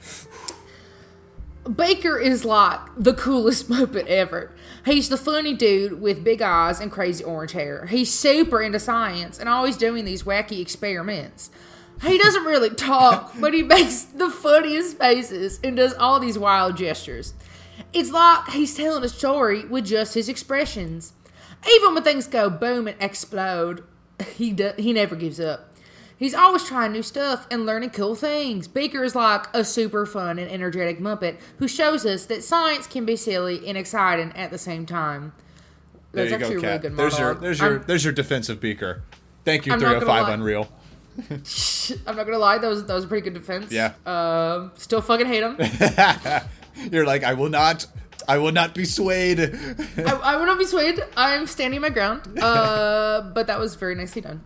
Beaker 1.77 2.19
is 2.19 2.47
like 2.47 2.81
the 2.97 3.13
coolest 3.13 3.69
Muppet 3.69 4.07
ever. 4.07 4.51
He's 4.87 5.11
the 5.11 5.19
funny 5.19 5.53
dude 5.53 6.01
with 6.01 6.25
big 6.25 6.41
eyes 6.41 6.81
and 6.81 6.91
crazy 6.91 7.23
orange 7.23 7.53
hair. 7.53 7.85
He's 7.85 8.11
super 8.15 8.63
into 8.63 8.79
science 8.81 9.39
and 9.39 9.47
always 9.47 9.77
doing 9.77 10.07
these 10.07 10.23
wacky 10.23 10.63
experiments. 10.63 11.51
He 12.03 12.19
doesn't 12.19 12.45
really 12.45 12.71
talk, 12.71 13.33
but 13.39 13.53
he 13.53 13.63
makes 13.63 14.05
the 14.05 14.31
funniest 14.31 14.99
faces 14.99 15.61
and 15.63 15.77
does 15.77 15.93
all 15.95 16.19
these 16.19 16.39
wild 16.39 16.77
gestures. 16.77 17.35
It's 17.93 18.11
like 18.11 18.49
he's 18.51 18.75
telling 18.75 19.05
a 19.05 19.09
story 19.09 19.65
with 19.65 19.87
just 19.87 20.15
his 20.15 20.29
expressions. 20.29 21.13
Even 21.77 21.95
when 21.95 22.03
things 22.03 22.27
go 22.27 22.49
boom 22.49 22.89
and 22.89 22.97
explode, 23.01 23.85
he 24.35 24.53
do, 24.53 24.73
he 24.79 24.93
never 24.93 25.15
gives 25.15 25.39
up. 25.41 25.67
He's 26.17 26.35
always 26.35 26.65
trying 26.65 26.93
new 26.93 27.03
stuff 27.03 27.47
and 27.51 27.65
learning 27.65 27.91
cool 27.91 28.15
things. 28.15 28.69
Beaker 28.69 29.03
is 29.05 29.15
like 29.15 29.47
a 29.55 29.65
super 29.65 30.05
fun 30.05 30.39
and 30.39 30.51
energetic 30.51 31.01
Muppet 31.01 31.39
who 31.59 31.67
shows 31.67 32.05
us 32.05 32.27
that 32.27 32.45
science 32.45 32.87
can 32.87 33.07
be 33.07 33.17
silly 33.17 33.67
and 33.67 33.77
exciting 33.79 34.31
at 34.33 34.51
the 34.51 34.59
same 34.59 34.85
time. 34.85 35.33
There 36.13 36.27
you 36.27 36.35
actually 36.35 36.57
go, 36.57 36.61
a 36.61 36.63
really 36.63 36.79
good 36.79 36.97
There's 36.97 37.19
your 37.19 37.35
there's 37.35 37.61
your 37.61 37.71
I'm- 37.71 37.85
there's 37.87 38.05
your 38.05 38.13
defensive 38.13 38.61
beaker. 38.61 39.03
Thank 39.45 39.65
you, 39.65 39.73
I'm 39.73 39.81
not 39.81 40.01
gonna 40.01 40.01
305 40.01 40.23
lie. 40.25 40.31
Oh 40.31 40.35
Unreal. 40.35 40.69
I'm 42.07 42.17
not 42.17 42.25
gonna 42.27 42.39
lie, 42.39 42.59
that 42.59 42.69
was 42.69 42.87
that 42.87 42.95
was 42.95 43.05
a 43.05 43.09
pretty 43.09 43.25
good 43.29 43.35
defense. 43.35 43.73
Yeah. 43.73 43.95
Um, 44.07 44.73
still 44.77 45.01
fucking 45.01 45.27
hate 45.27 45.43
him. 45.43 45.57
You're 46.93 47.07
like, 47.07 47.25
I 47.25 47.35
will 47.35 47.49
not 47.51 47.87
I 48.29 48.39
will 48.39 48.53
not 48.53 48.75
be 48.75 48.85
swayed. 48.85 49.41
I, 49.41 50.13
I 50.23 50.37
will 50.37 50.47
not 50.47 50.59
be 50.59 50.65
swayed. 50.65 51.03
I'm 51.17 51.47
standing 51.47 51.81
my 51.81 51.91
ground. 51.91 52.23
Uh, 52.41 53.23
but 53.33 53.47
that 53.49 53.59
was 53.59 53.75
very 53.75 53.95
nicely 53.95 54.23
done. 54.23 54.43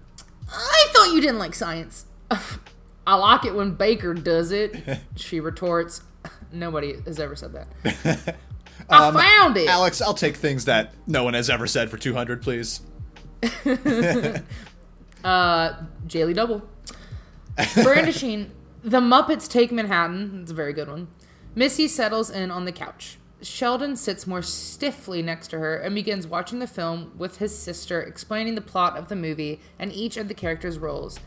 I 0.50 0.86
thought 0.92 1.12
you 1.14 1.20
didn't 1.20 1.38
like 1.38 1.54
science. 1.54 2.06
I 3.06 3.14
like 3.14 3.44
it 3.44 3.54
when 3.54 3.74
Beaker 3.74 4.14
does 4.14 4.50
it. 4.52 4.76
She 5.16 5.40
retorts. 5.40 6.02
Nobody 6.52 6.96
has 7.04 7.20
ever 7.20 7.36
said 7.36 7.52
that. 7.52 8.36
I 8.88 9.10
found 9.10 9.56
it. 9.56 9.68
Alex, 9.68 10.00
I'll 10.00 10.14
take 10.14 10.36
things 10.36 10.64
that 10.66 10.92
no 11.06 11.24
one 11.24 11.34
has 11.34 11.48
ever 11.50 11.66
said 11.66 11.90
for 11.90 11.98
200, 11.98 12.42
please. 12.42 12.80
Uh, 15.24 15.74
Daily 16.06 16.34
Double. 16.34 16.62
Brandishing, 17.82 18.50
the 18.84 19.00
Muppets 19.00 19.48
take 19.48 19.72
Manhattan. 19.72 20.40
It's 20.42 20.50
a 20.50 20.54
very 20.54 20.72
good 20.72 20.88
one. 20.88 21.08
Missy 21.54 21.88
settles 21.88 22.30
in 22.30 22.50
on 22.50 22.66
the 22.66 22.72
couch. 22.72 23.18
Sheldon 23.40 23.96
sits 23.96 24.26
more 24.26 24.42
stiffly 24.42 25.22
next 25.22 25.48
to 25.48 25.58
her 25.58 25.76
and 25.76 25.94
begins 25.94 26.26
watching 26.26 26.58
the 26.58 26.66
film 26.66 27.12
with 27.16 27.38
his 27.38 27.56
sister, 27.56 28.00
explaining 28.00 28.54
the 28.54 28.60
plot 28.60 28.96
of 28.96 29.08
the 29.08 29.16
movie 29.16 29.60
and 29.78 29.92
each 29.92 30.16
of 30.16 30.28
the 30.28 30.34
characters' 30.34 30.78
roles. 30.78 31.18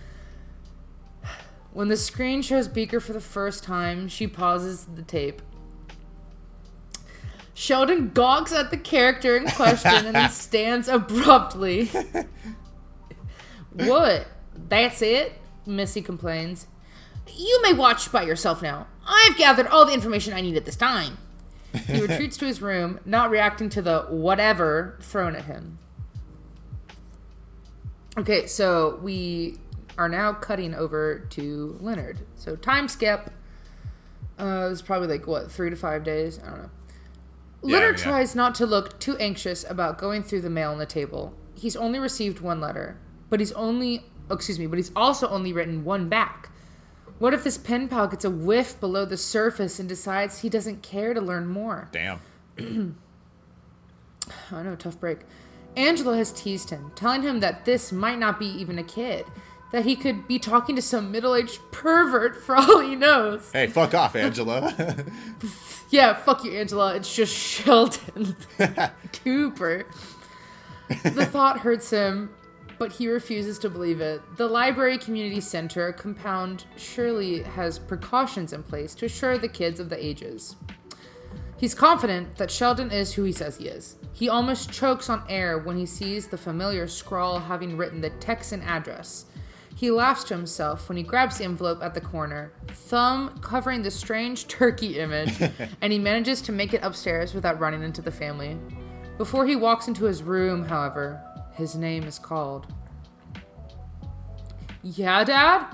When 1.73 1.89
the 1.89 1.97
screen 1.97 2.41
shows 2.41 2.67
Beaker 2.67 2.99
for 2.99 3.13
the 3.13 3.21
first 3.21 3.63
time, 3.63 4.07
she 4.07 4.27
pauses 4.27 4.85
the 4.85 5.03
tape. 5.03 5.41
Sheldon 7.53 8.11
gawks 8.13 8.51
at 8.51 8.71
the 8.71 8.77
character 8.77 9.35
in 9.37 9.47
question 9.47 10.05
and 10.05 10.15
then 10.15 10.29
stands 10.31 10.87
abruptly. 10.87 11.89
What? 13.77 14.27
That's 14.69 15.01
it? 15.01 15.33
Missy 15.65 16.01
complains. 16.01 16.67
You 17.35 17.61
may 17.61 17.73
watch 17.73 18.11
by 18.11 18.23
yourself 18.23 18.61
now. 18.61 18.87
I've 19.05 19.37
gathered 19.37 19.67
all 19.67 19.85
the 19.85 19.93
information 19.93 20.33
I 20.33 20.41
need 20.41 20.55
at 20.55 20.65
this 20.65 20.75
time. 20.75 21.17
He 21.85 22.01
retreats 22.05 22.37
to 22.37 22.45
his 22.45 22.61
room, 22.61 22.99
not 23.05 23.29
reacting 23.29 23.69
to 23.69 23.81
the 23.81 24.03
whatever 24.09 24.97
thrown 25.01 25.35
at 25.35 25.45
him. 25.45 25.77
Okay, 28.17 28.47
so 28.47 28.99
we 29.01 29.59
are 29.97 30.09
now 30.09 30.33
cutting 30.33 30.73
over 30.73 31.19
to 31.31 31.77
Leonard. 31.79 32.19
So 32.35 32.55
time 32.55 32.87
skip. 32.87 33.31
Uh, 34.39 34.69
it's 34.71 34.81
probably 34.81 35.07
like 35.07 35.27
what 35.27 35.51
three 35.51 35.69
to 35.69 35.75
five 35.75 36.03
days. 36.03 36.39
I 36.39 36.49
don't 36.49 36.61
know. 36.63 36.69
Leonard 37.61 37.97
yeah. 37.97 38.03
tries 38.03 38.35
not 38.35 38.55
to 38.55 38.65
look 38.65 38.99
too 38.99 39.17
anxious 39.17 39.65
about 39.69 39.97
going 39.97 40.23
through 40.23 40.41
the 40.41 40.49
mail 40.49 40.71
on 40.71 40.77
the 40.77 40.85
table. 40.85 41.33
He's 41.55 41.75
only 41.75 41.99
received 41.99 42.39
one 42.39 42.61
letter, 42.61 42.97
but 43.29 43.39
he's 43.39 43.51
only 43.53 44.05
oh, 44.29 44.35
excuse 44.35 44.59
me, 44.59 44.67
but 44.67 44.77
he's 44.77 44.91
also 44.95 45.27
only 45.29 45.53
written 45.53 45.83
one 45.83 46.09
back. 46.09 46.49
What 47.19 47.33
if 47.33 47.43
this 47.43 47.57
pen 47.57 47.87
pal 47.87 48.07
gets 48.07 48.25
a 48.25 48.29
whiff 48.29 48.79
below 48.79 49.05
the 49.05 49.17
surface 49.17 49.79
and 49.79 49.89
decides 49.89 50.41
he 50.41 50.49
doesn't 50.49 50.83
care 50.83 51.13
to 51.13 51.21
learn 51.21 51.47
more? 51.47 51.89
Damn. 51.91 52.19
I 54.51 54.63
know, 54.63 54.75
tough 54.75 54.99
break. 54.99 55.19
Angela 55.75 56.17
has 56.17 56.31
teased 56.31 56.69
him, 56.69 56.91
telling 56.95 57.21
him 57.21 57.39
that 57.39 57.65
this 57.65 57.91
might 57.91 58.19
not 58.19 58.39
be 58.39 58.47
even 58.47 58.77
a 58.77 58.83
kid, 58.83 59.25
that 59.71 59.85
he 59.85 59.95
could 59.95 60.27
be 60.27 60.39
talking 60.39 60.75
to 60.75 60.81
some 60.81 61.11
middle 61.11 61.35
aged 61.35 61.59
pervert 61.71 62.35
for 62.35 62.55
all 62.57 62.79
he 62.79 62.95
knows. 62.95 63.49
Hey, 63.51 63.67
fuck 63.67 63.93
off, 63.93 64.15
Angela. 64.17 65.05
Yeah, 65.89 66.13
fuck 66.13 66.43
you, 66.43 66.51
Angela. 66.51 66.95
It's 66.95 67.15
just 67.15 67.33
Sheldon 67.33 68.35
Cooper. 69.23 69.85
The 70.89 71.25
thought 71.25 71.59
hurts 71.59 71.89
him, 71.89 72.29
but 72.77 72.91
he 72.91 73.07
refuses 73.07 73.59
to 73.59 73.69
believe 73.69 74.01
it. 74.01 74.21
The 74.37 74.47
Library 74.47 74.97
Community 74.97 75.41
Center 75.41 75.91
compound 75.91 76.65
surely 76.75 77.43
has 77.43 77.79
precautions 77.79 78.53
in 78.53 78.63
place 78.63 78.95
to 78.95 79.05
assure 79.05 79.37
the 79.37 79.47
kids 79.47 79.79
of 79.79 79.89
the 79.89 80.03
ages. 80.03 80.55
He's 81.57 81.73
confident 81.73 82.35
that 82.35 82.51
Sheldon 82.51 82.91
is 82.91 83.13
who 83.13 83.23
he 83.23 83.31
says 83.31 83.57
he 83.57 83.67
is. 83.67 83.95
He 84.13 84.29
almost 84.29 84.71
chokes 84.71 85.09
on 85.09 85.23
air 85.27 85.57
when 85.57 85.77
he 85.77 85.85
sees 85.87 86.27
the 86.27 86.37
familiar 86.37 86.87
scrawl 86.87 87.39
having 87.39 87.77
written 87.77 88.01
the 88.01 88.11
Texan 88.11 88.61
address. 88.61 89.25
He 89.75 89.91
laughs 89.91 90.23
to 90.25 90.35
himself 90.35 90.89
when 90.89 90.97
he 90.97 91.03
grabs 91.03 91.37
the 91.37 91.43
envelope 91.43 91.83
at 91.83 91.93
the 91.93 92.01
corner, 92.01 92.51
thumb 92.67 93.37
covering 93.41 93.83
the 93.83 93.91
strange 93.91 94.47
turkey 94.47 94.99
image, 94.99 95.39
and 95.81 95.93
he 95.93 95.99
manages 95.99 96.41
to 96.43 96.51
make 96.51 96.73
it 96.73 96.81
upstairs 96.83 97.33
without 97.33 97.59
running 97.59 97.83
into 97.83 98.01
the 98.01 98.11
family. 98.11 98.57
Before 99.19 99.45
he 99.45 99.55
walks 99.55 99.87
into 99.87 100.05
his 100.05 100.23
room, 100.23 100.63
however, 100.63 101.21
his 101.57 101.75
name 101.75 102.03
is 102.03 102.19
called. 102.19 102.67
Yeah, 104.83 105.23
Dad? 105.23 105.65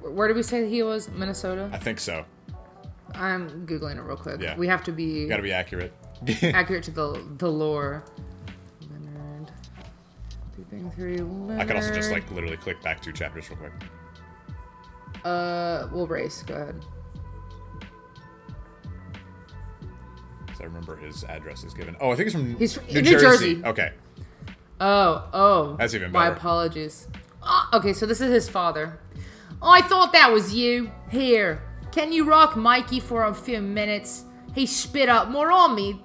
Where 0.00 0.26
did 0.26 0.36
we 0.36 0.42
say 0.42 0.68
he 0.68 0.82
was? 0.82 1.08
Minnesota? 1.10 1.68
I 1.72 1.78
think 1.78 2.00
so. 2.00 2.24
I'm 3.14 3.66
Googling 3.66 3.96
it 3.96 4.02
real 4.02 4.16
quick. 4.16 4.40
Yeah. 4.40 4.56
We 4.56 4.66
have 4.68 4.82
to 4.84 4.92
be 4.92 5.26
Got 5.28 5.36
to 5.36 5.42
be 5.42 5.52
accurate. 5.52 5.92
accurate 6.42 6.82
to 6.84 6.90
the 6.90 7.24
the 7.38 7.50
lore. 7.50 8.04
Leonard. 8.90 9.50
Through 10.94 11.56
I 11.58 11.64
could 11.64 11.76
also 11.76 11.92
just 11.92 12.10
like 12.10 12.30
literally 12.30 12.56
click 12.56 12.82
back 12.82 13.02
two 13.02 13.12
chapters 13.12 13.50
real 13.50 13.58
quick. 13.58 13.72
Uh, 15.24 15.88
we'll 15.92 16.06
race. 16.06 16.42
Go 16.42 16.54
ahead. 16.54 16.84
I 20.60 20.64
remember 20.64 20.96
his 20.96 21.24
address 21.24 21.64
is 21.64 21.74
given. 21.74 21.96
Oh, 22.00 22.10
I 22.10 22.16
think 22.16 22.26
he's 22.26 22.32
from 22.32 22.56
He's 22.56 22.74
from- 22.74 22.86
New, 22.86 23.02
New 23.02 23.10
Jersey. 23.18 23.54
Jersey. 23.56 23.64
Okay. 23.64 23.92
Oh, 24.80 25.28
oh. 25.32 25.76
That's 25.78 25.94
even 25.94 26.12
better. 26.12 26.30
My 26.30 26.36
apologies. 26.36 27.08
Ah, 27.42 27.68
okay, 27.76 27.92
so 27.92 28.06
this 28.06 28.20
is 28.20 28.30
his 28.30 28.48
father. 28.48 28.98
I 29.62 29.80
thought 29.82 30.12
that 30.12 30.30
was 30.32 30.54
you. 30.54 30.90
Here, 31.10 31.62
can 31.92 32.12
you 32.12 32.24
rock 32.28 32.56
Mikey 32.56 33.00
for 33.00 33.24
a 33.24 33.34
few 33.34 33.60
minutes? 33.60 34.24
He 34.54 34.66
spit 34.66 35.08
up 35.08 35.28
more 35.28 35.50
on 35.50 35.74
me. 35.74 36.00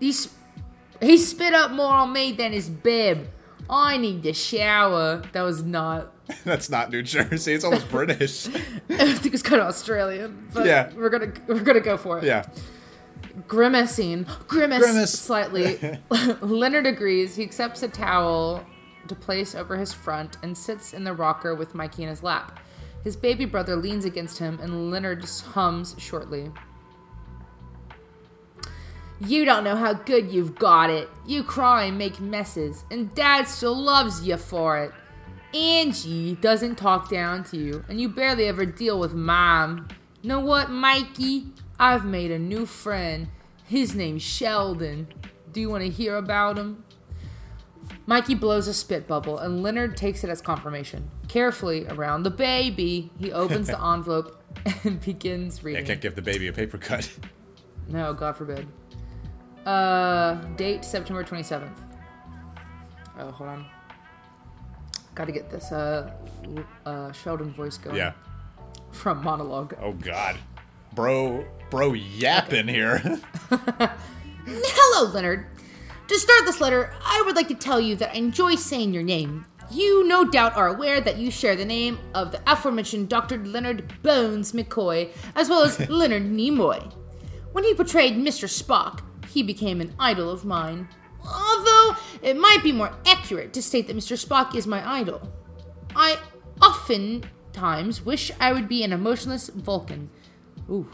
He, 0.00 0.10
sp- 0.14 0.34
he 1.00 1.16
spit 1.16 1.54
up 1.54 1.70
more 1.70 1.92
on 1.92 2.12
me 2.12 2.32
than 2.32 2.52
his 2.52 2.68
bib. 2.68 3.28
I 3.70 3.98
need 3.98 4.22
to 4.24 4.32
shower. 4.32 5.22
That 5.32 5.42
was 5.42 5.62
not. 5.62 6.12
That's 6.44 6.70
not 6.70 6.90
New 6.90 7.02
Jersey. 7.02 7.52
It's 7.54 7.64
almost 7.64 7.88
British. 7.90 8.48
I 8.88 9.12
think 9.14 9.34
it's 9.34 9.42
kind 9.42 9.60
of 9.60 9.68
Australian, 9.68 10.48
but 10.52 10.66
Yeah. 10.66 10.90
we're 10.96 11.10
gonna 11.10 11.32
we're 11.46 11.60
gonna 11.62 11.80
go 11.80 11.96
for 11.96 12.18
it. 12.18 12.24
Yeah. 12.24 12.44
Grimacing, 13.46 14.26
grimace, 14.46 14.80
Grimace. 14.80 15.18
slightly. 15.18 15.78
Leonard 16.40 16.86
agrees. 16.86 17.36
He 17.36 17.42
accepts 17.42 17.82
a 17.82 17.88
towel 17.88 18.64
to 19.06 19.14
place 19.14 19.54
over 19.54 19.76
his 19.76 19.92
front 19.92 20.36
and 20.42 20.56
sits 20.56 20.92
in 20.92 21.04
the 21.04 21.12
rocker 21.14 21.54
with 21.54 21.74
Mikey 21.74 22.02
in 22.02 22.08
his 22.08 22.22
lap. 22.22 22.58
His 23.04 23.16
baby 23.16 23.44
brother 23.44 23.76
leans 23.76 24.04
against 24.04 24.38
him, 24.38 24.58
and 24.60 24.90
Leonard 24.90 25.24
hums 25.24 25.94
shortly. 25.98 26.50
You 29.20 29.44
don't 29.44 29.64
know 29.64 29.76
how 29.76 29.94
good 29.94 30.30
you've 30.30 30.56
got 30.56 30.90
it. 30.90 31.08
You 31.26 31.42
cry 31.42 31.84
and 31.84 31.98
make 31.98 32.20
messes, 32.20 32.84
and 32.90 33.14
Dad 33.14 33.48
still 33.48 33.76
loves 33.76 34.26
you 34.26 34.36
for 34.36 34.78
it. 34.78 34.92
Angie 35.54 36.34
doesn't 36.36 36.76
talk 36.76 37.08
down 37.08 37.42
to 37.44 37.56
you, 37.56 37.84
and 37.88 38.00
you 38.00 38.08
barely 38.08 38.46
ever 38.46 38.66
deal 38.66 39.00
with 39.00 39.14
Mom. 39.14 39.88
Know 40.22 40.40
what, 40.40 40.70
Mikey? 40.70 41.46
I've 41.78 42.04
made 42.04 42.30
a 42.30 42.38
new 42.38 42.66
friend. 42.66 43.28
His 43.66 43.94
name's 43.94 44.22
Sheldon. 44.22 45.08
Do 45.52 45.60
you 45.60 45.68
want 45.70 45.84
to 45.84 45.90
hear 45.90 46.16
about 46.16 46.58
him? 46.58 46.84
Mikey 48.06 48.34
blows 48.34 48.66
a 48.68 48.74
spit 48.74 49.06
bubble, 49.06 49.38
and 49.38 49.62
Leonard 49.62 49.96
takes 49.96 50.24
it 50.24 50.30
as 50.30 50.40
confirmation. 50.40 51.10
Carefully, 51.28 51.86
around 51.88 52.22
the 52.22 52.30
baby, 52.30 53.10
he 53.18 53.32
opens 53.32 53.66
the 53.68 53.82
envelope 53.84 54.42
and 54.84 55.00
begins 55.00 55.62
reading. 55.62 55.82
I 55.82 55.86
can't 55.86 56.00
give 56.00 56.14
the 56.14 56.22
baby 56.22 56.48
a 56.48 56.52
paper 56.52 56.78
cut. 56.78 57.10
No, 57.86 58.12
God 58.12 58.36
forbid. 58.36 58.66
Uh, 59.64 60.34
date 60.56 60.84
September 60.84 61.22
27th. 61.22 61.70
Oh, 63.18 63.30
hold 63.30 63.50
on. 63.50 63.66
Gotta 65.14 65.32
get 65.32 65.50
this 65.50 65.72
uh, 65.72 66.12
uh 66.86 67.12
Sheldon 67.12 67.52
voice 67.52 67.76
going. 67.76 67.96
yeah. 67.96 68.12
From 68.92 69.22
monologue. 69.22 69.74
Oh 69.82 69.92
God. 69.92 70.36
Bro, 70.94 71.44
bro, 71.70 71.92
yapping 71.92 72.68
here. 72.68 72.98
Hello, 73.50 75.10
Leonard. 75.12 75.46
To 76.08 76.18
start 76.18 76.46
this 76.46 76.60
letter, 76.60 76.92
I 77.04 77.22
would 77.26 77.36
like 77.36 77.48
to 77.48 77.54
tell 77.54 77.80
you 77.80 77.94
that 77.96 78.12
I 78.14 78.18
enjoy 78.18 78.54
saying 78.54 78.94
your 78.94 79.02
name. 79.02 79.44
You 79.70 80.06
no 80.08 80.24
doubt 80.24 80.56
are 80.56 80.68
aware 80.68 81.00
that 81.02 81.18
you 81.18 81.30
share 81.30 81.54
the 81.54 81.64
name 81.64 81.98
of 82.14 82.32
the 82.32 82.40
aforementioned 82.50 83.10
Dr. 83.10 83.44
Leonard 83.44 83.92
Bones 84.02 84.52
McCoy, 84.52 85.12
as 85.36 85.50
well 85.50 85.62
as 85.62 85.78
Leonard 85.90 86.22
Nimoy. 86.22 86.94
When 87.52 87.64
he 87.64 87.74
portrayed 87.74 88.14
Mr. 88.14 88.48
Spock, 88.48 89.02
he 89.28 89.42
became 89.42 89.82
an 89.82 89.94
idol 89.98 90.30
of 90.30 90.46
mine. 90.46 90.88
Although 91.22 91.96
it 92.22 92.38
might 92.38 92.62
be 92.62 92.72
more 92.72 92.94
accurate 93.04 93.52
to 93.52 93.62
state 93.62 93.86
that 93.88 93.96
Mr. 93.96 94.16
Spock 94.16 94.54
is 94.54 94.66
my 94.66 94.88
idol. 94.90 95.30
I 95.94 96.18
oftentimes 96.62 98.06
wish 98.06 98.30
I 98.40 98.54
would 98.54 98.68
be 98.68 98.82
an 98.82 98.92
emotionless 98.92 99.48
Vulcan. 99.48 100.08
Ooh. 100.70 100.88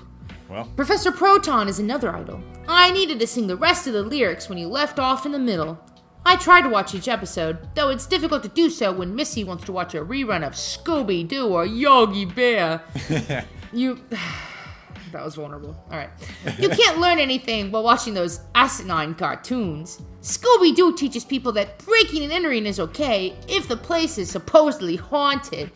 Well, 0.49 0.69
Professor 0.77 1.11
Proton 1.11 1.69
is 1.69 1.79
another 1.79 2.15
idol. 2.15 2.43
I 2.69 2.91
needed 2.91 3.19
to 3.21 3.27
sing 3.27 3.47
the 3.47 3.57
rest 3.57 3.87
of 3.87 3.93
the 3.93 4.03
lyrics 4.03 4.49
when 4.49 4.59
you 4.59 4.69
left 4.69 4.99
off 4.99 5.27
in 5.27 5.33
the 5.33 5.39
middle. 5.39 5.79
I 6.27 6.37
try 6.37 6.63
to 6.63 6.69
watch 6.69 6.95
each 6.95 7.09
episode, 7.09 7.59
though 7.75 7.91
it's 7.91 8.07
difficult 8.07 8.43
to 8.45 8.49
do 8.49 8.71
so 8.71 8.93
when 8.93 9.15
Missy 9.15 9.45
wants 9.45 9.65
to 9.65 9.73
watch 9.73 9.95
a 9.95 10.03
rerun 10.03 10.47
of 10.47 10.55
Scooby 10.55 11.27
Doo 11.27 11.49
or 11.49 11.67
Yogi 11.67 12.25
Bear. 12.25 12.83
you. 13.73 14.01
that 15.13 15.25
was 15.25 15.35
vulnerable. 15.35 15.77
Alright. 15.91 16.11
You 16.59 16.71
can't 16.71 16.99
learn 16.99 17.19
anything 17.19 17.71
while 17.71 17.83
watching 17.83 18.15
those 18.15 18.41
asinine 18.55 19.15
cartoons. 19.15 20.01
Scooby 20.23 20.75
Doo 20.75 20.97
teaches 20.97 21.25
people 21.25 21.53
that 21.53 21.79
breaking 21.85 22.25
and 22.25 22.33
entering 22.33 22.65
is 22.65 22.81
okay 22.81 23.37
if 23.47 23.69
the 23.69 23.77
place 23.77 24.17
is 24.17 24.31
supposedly 24.31 24.97
haunted. 24.97 25.71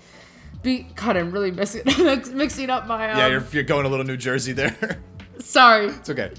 Be 0.62 0.86
God, 0.96 1.16
I'm 1.16 1.30
really 1.30 1.50
mixing 1.50 1.82
mixing 2.36 2.70
up 2.70 2.86
my. 2.86 3.10
Um, 3.10 3.18
yeah, 3.18 3.26
you're, 3.28 3.44
you're 3.52 3.62
going 3.62 3.86
a 3.86 3.88
little 3.88 4.04
New 4.04 4.16
Jersey 4.16 4.52
there. 4.52 5.00
sorry. 5.38 5.86
it's 5.86 6.10
okay. 6.10 6.32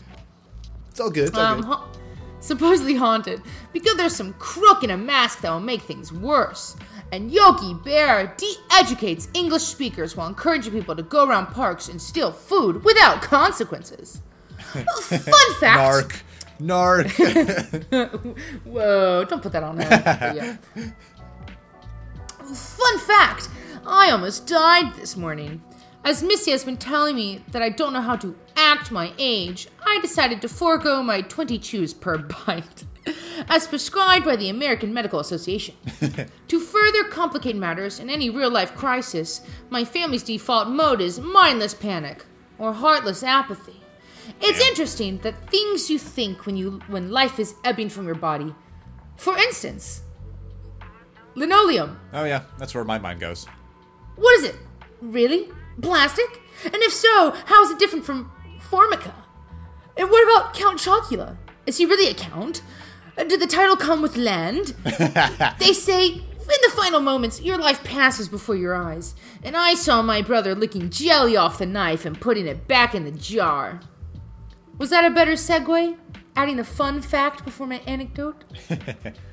It's 0.92 1.00
all 1.00 1.10
good. 1.10 1.30
It's 1.30 1.38
all 1.38 1.46
Um, 1.46 1.58
good. 1.62 1.66
ha- 1.68 1.88
supposedly 2.42 2.96
haunted 2.96 3.42
because 3.74 3.96
there's 3.96 4.16
some 4.16 4.34
crook 4.34 4.84
in 4.84 4.90
a 4.92 4.98
mask 4.98 5.42
that 5.42 5.52
will 5.52 5.60
make 5.60 5.82
things 5.84 6.12
worse. 6.12 6.76
And 7.12 7.32
Yogi 7.32 7.74
Bear 7.74 8.34
de-educates 8.38 9.30
English 9.34 9.64
speakers 9.64 10.16
while 10.16 10.28
encouraging 10.28 10.74
people 10.74 10.96
to 10.96 11.02
go 11.04 11.26
around 11.28 11.48
parks 11.48 11.88
and 11.90 12.00
steal 12.00 12.32
food 12.32 12.84
without 12.84 13.22
consequences. 13.22 14.22
Fun 14.60 15.54
fact. 15.60 16.24
Narc. 16.62 17.10
Narc. 17.10 18.36
Whoa! 18.66 19.24
Don't 19.26 19.42
put 19.42 19.54
that 19.54 19.64
on 19.64 19.78
there. 19.78 19.90
Yeah. 20.36 20.58
Fun 22.54 23.00
fact. 23.00 23.50
I 23.86 24.12
almost 24.12 24.48
died 24.48 24.94
this 24.96 25.16
morning. 25.16 25.62
As 26.04 26.24
Missy 26.24 26.52
has 26.52 26.64
been 26.64 26.78
telling 26.78 27.16
me 27.16 27.44
that 27.52 27.62
I 27.62 27.70
don't 27.70 27.94
know 27.94 28.02
how 28.02 28.16
to 28.18 28.36
act 28.56 28.92
my 28.92 29.14
age, 29.18 29.68
I 29.86 30.00
decided 30.02 30.42
to 30.42 30.50
forego 30.50 31.04
my 31.04 31.22
20 31.22 31.60
chews 31.60 31.94
per 31.94 32.18
bite, 32.46 32.86
as 33.50 33.68
prescribed 33.68 34.26
by 34.26 34.36
the 34.36 34.50
American 34.50 34.94
Medical 34.94 35.20
Association. 35.20 35.76
to 36.48 36.60
further 36.60 37.04
complicate 37.06 37.56
matters 37.56 38.00
in 38.00 38.10
any 38.10 38.30
real 38.30 38.50
life 38.50 38.76
crisis, 38.76 39.42
my 39.70 39.84
family's 39.84 40.24
default 40.24 40.70
mode 40.70 41.02
is 41.02 41.20
mindless 41.20 41.74
panic 41.74 42.26
or 42.58 42.74
heartless 42.74 43.24
apathy. 43.24 43.76
It's 44.42 44.62
interesting 44.62 45.18
that 45.20 45.50
things 45.50 45.90
you 45.90 45.98
think 45.98 46.46
when 46.46 46.56
you 46.56 46.80
when 46.88 47.12
life 47.12 47.40
is 47.40 47.56
ebbing 47.66 47.90
from 47.90 48.06
your 48.06 48.16
body. 48.16 48.54
For 49.18 49.36
instance, 49.38 50.04
linoleum. 51.36 52.00
oh 52.14 52.26
yeah, 52.26 52.44
that's 52.58 52.76
where 52.76 52.84
my 52.84 53.00
mind 53.00 53.20
goes. 53.20 53.48
What 54.20 54.38
is 54.40 54.44
it? 54.46 54.56
Really? 55.02 55.50
Plastic? 55.82 56.42
And 56.66 56.76
if 56.76 56.94
so, 56.94 57.32
how 57.46 57.64
is 57.64 57.72
it 57.72 57.80
different 57.80 58.06
from 58.06 58.32
Formica? 58.60 59.14
And 59.98 60.10
what 60.10 60.24
about 60.24 60.54
Count 60.54 60.80
Chocula? 60.80 61.38
Is 61.66 61.78
he 61.78 61.86
really 61.86 62.10
a 62.10 62.14
count? 62.14 62.62
Uh, 63.18 63.24
Did 63.24 63.40
the 63.42 63.48
title 63.48 63.76
come 63.76 64.02
with 64.02 64.18
land? 64.18 64.68
they 65.60 65.74
say, 65.74 66.08
in 66.50 66.62
the 66.64 66.72
final 66.76 67.00
moments, 67.00 67.42
your 67.42 67.58
life 67.58 67.84
passes 67.84 68.28
before 68.28 68.56
your 68.56 68.76
eyes. 68.76 69.16
And 69.44 69.56
I 69.56 69.76
saw 69.76 70.02
my 70.02 70.22
brother 70.22 70.56
licking 70.56 70.90
jelly 70.90 71.38
off 71.38 71.60
the 71.60 71.66
knife 71.66 72.06
and 72.06 72.20
putting 72.20 72.48
it 72.48 72.68
back 72.68 72.96
in 72.96 73.06
the 73.06 73.12
jar. 73.12 73.80
Was 74.78 74.90
that 74.90 75.06
a 75.06 75.14
better 75.14 75.34
segue? 75.34 75.98
Adding 76.36 76.60
a 76.60 76.64
fun 76.64 77.02
fact 77.02 77.44
before 77.46 77.68
my 77.68 77.82
anecdote? 77.86 78.44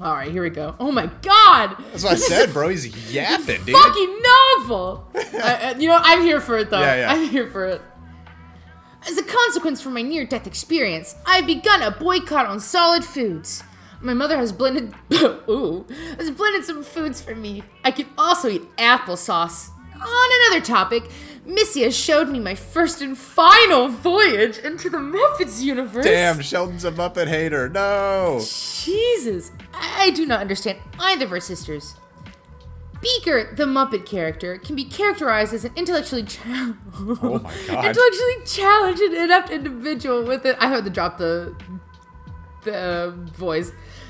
All 0.00 0.14
right, 0.14 0.30
here 0.30 0.44
we 0.44 0.50
go. 0.50 0.76
Oh 0.78 0.92
my 0.92 1.06
God! 1.22 1.76
That's 1.90 2.04
what 2.04 2.12
I 2.12 2.16
said, 2.16 2.52
bro. 2.52 2.68
He's 2.68 3.12
yapping, 3.12 3.64
dude. 3.64 3.74
Fucking 3.74 4.22
novel. 4.22 5.10
I, 5.14 5.74
you 5.76 5.88
know, 5.88 5.98
I'm 6.00 6.22
here 6.22 6.40
for 6.40 6.56
it 6.58 6.70
though. 6.70 6.80
Yeah, 6.80 6.96
yeah. 6.96 7.12
I'm 7.12 7.28
here 7.28 7.50
for 7.50 7.66
it. 7.66 7.82
As 9.08 9.18
a 9.18 9.24
consequence 9.24 9.80
for 9.80 9.90
my 9.90 10.02
near 10.02 10.24
death 10.24 10.46
experience, 10.46 11.16
I've 11.26 11.46
begun 11.46 11.82
a 11.82 11.90
boycott 11.90 12.46
on 12.46 12.60
solid 12.60 13.04
foods. 13.04 13.64
My 14.00 14.14
mother 14.14 14.36
has 14.36 14.52
blended 14.52 14.94
ooh, 15.48 15.84
has 16.16 16.30
blended 16.30 16.64
some 16.64 16.84
foods 16.84 17.20
for 17.20 17.34
me. 17.34 17.64
I 17.84 17.90
can 17.90 18.06
also 18.16 18.48
eat 18.48 18.76
applesauce. 18.76 19.70
On 19.94 20.46
another 20.46 20.64
topic, 20.64 21.10
Missy 21.44 21.82
has 21.82 21.96
showed 21.96 22.28
me 22.28 22.38
my 22.38 22.54
first 22.54 23.00
and 23.00 23.16
final 23.18 23.88
voyage 23.88 24.58
into 24.58 24.90
the 24.90 24.98
Muppets 24.98 25.62
universe. 25.62 26.04
Damn, 26.04 26.40
Sheldon's 26.40 26.84
a 26.84 26.92
Muppet 26.92 27.26
hater. 27.26 27.68
No. 27.68 28.38
Jesus, 28.40 29.50
I 30.08 30.10
do 30.10 30.24
not 30.24 30.40
understand 30.40 30.78
either 30.98 31.26
of 31.26 31.32
our 31.32 31.38
sisters. 31.40 31.94
Beaker, 33.02 33.54
the 33.54 33.64
Muppet 33.64 34.06
character, 34.06 34.56
can 34.56 34.74
be 34.74 34.84
characterized 34.84 35.52
as 35.52 35.66
an 35.66 35.72
intellectually 35.76 36.22
challenged, 36.24 36.78
Oh 36.96 37.40
my 37.44 37.52
god. 37.66 37.84
intellectually 37.84 38.34
challenged 38.46 39.02
and 39.02 39.14
inept 39.14 39.50
individual 39.50 40.24
with 40.24 40.46
it. 40.46 40.56
I 40.58 40.68
had 40.68 40.84
to 40.84 40.90
drop 40.90 41.18
the 41.18 41.54
the 42.64 42.74
uh, 42.74 43.10
voice. 43.10 43.70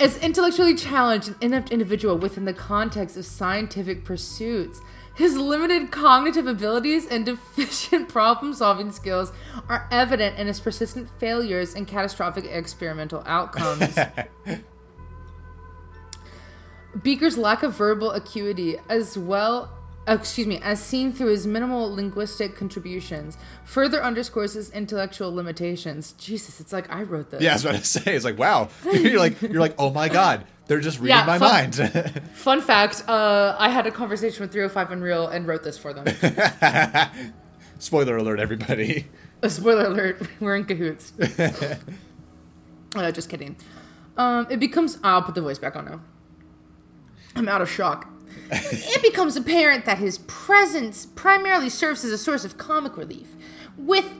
as 0.00 0.16
intellectually 0.22 0.74
challenged 0.74 1.28
and 1.28 1.36
inept 1.42 1.70
individual 1.70 2.16
within 2.16 2.46
the 2.46 2.54
context 2.54 3.18
of 3.18 3.26
scientific 3.26 4.04
pursuits. 4.06 4.80
His 5.14 5.36
limited 5.36 5.90
cognitive 5.90 6.46
abilities 6.46 7.06
and 7.06 7.26
deficient 7.26 8.08
problem 8.18 8.54
solving 8.54 8.90
skills 8.90 9.32
are 9.68 9.86
evident 9.90 10.38
in 10.38 10.46
his 10.46 10.60
persistent 10.60 11.10
failures 11.18 11.74
and 11.74 11.86
catastrophic 11.86 12.46
experimental 12.46 13.22
outcomes. 13.26 13.98
Beaker's 17.02 17.36
lack 17.38 17.62
of 17.62 17.74
verbal 17.74 18.10
acuity, 18.12 18.76
as 18.88 19.18
well, 19.18 19.70
uh, 20.08 20.12
excuse 20.12 20.46
me, 20.46 20.58
as 20.62 20.80
seen 20.80 21.12
through 21.12 21.28
his 21.28 21.46
minimal 21.46 21.92
linguistic 21.94 22.56
contributions, 22.56 23.36
further 23.64 24.02
underscores 24.02 24.54
his 24.54 24.70
intellectual 24.70 25.34
limitations. 25.34 26.12
Jesus, 26.12 26.60
it's 26.60 26.72
like 26.72 26.90
I 26.92 27.02
wrote 27.02 27.30
this. 27.30 27.42
yeah, 27.42 27.50
I 27.50 27.54
was 27.54 27.64
about 27.64 27.78
to 27.80 27.84
say. 27.84 28.14
It's 28.14 28.24
like, 28.24 28.38
wow. 28.38 28.68
you're 28.92 29.18
like, 29.18 29.40
you're 29.42 29.60
like, 29.60 29.74
oh 29.78 29.90
my 29.90 30.08
god, 30.08 30.44
they're 30.68 30.80
just 30.80 30.98
reading 31.00 31.16
Yeah, 31.16 31.24
my 31.26 31.38
fuck. 31.38 31.52
mind. 31.52 32.22
Fun 32.34 32.60
fact: 32.60 33.04
uh, 33.08 33.56
I 33.58 33.68
had 33.68 33.86
a 33.86 33.90
conversation 33.90 34.42
with 34.42 34.52
305 34.52 34.90
Unreal 34.92 35.26
and 35.28 35.46
wrote 35.46 35.62
this 35.64 35.76
for 35.76 35.92
them. 35.92 36.06
Spoiler 37.78 38.16
alert, 38.16 38.40
everybody. 38.40 39.06
A 39.42 39.50
spoiler 39.50 39.84
alert: 39.86 40.22
we're 40.40 40.56
in 40.56 40.64
cahoots. 40.64 41.12
uh, 42.94 43.10
just 43.12 43.28
kidding. 43.28 43.56
Um, 44.16 44.46
it 44.50 44.58
becomes. 44.58 44.98
I'll 45.04 45.22
put 45.22 45.34
the 45.34 45.42
voice 45.42 45.58
back 45.58 45.76
on 45.76 45.84
now. 45.84 46.00
I'm 47.36 47.48
out 47.48 47.62
of 47.62 47.70
shock. 47.70 48.10
it 48.50 49.02
becomes 49.02 49.36
apparent 49.36 49.84
that 49.84 49.98
his 49.98 50.18
presence 50.26 51.06
primarily 51.06 51.68
serves 51.68 52.04
as 52.04 52.12
a 52.12 52.18
source 52.18 52.44
of 52.44 52.56
comic 52.56 52.96
relief, 52.96 53.36
with 53.76 54.10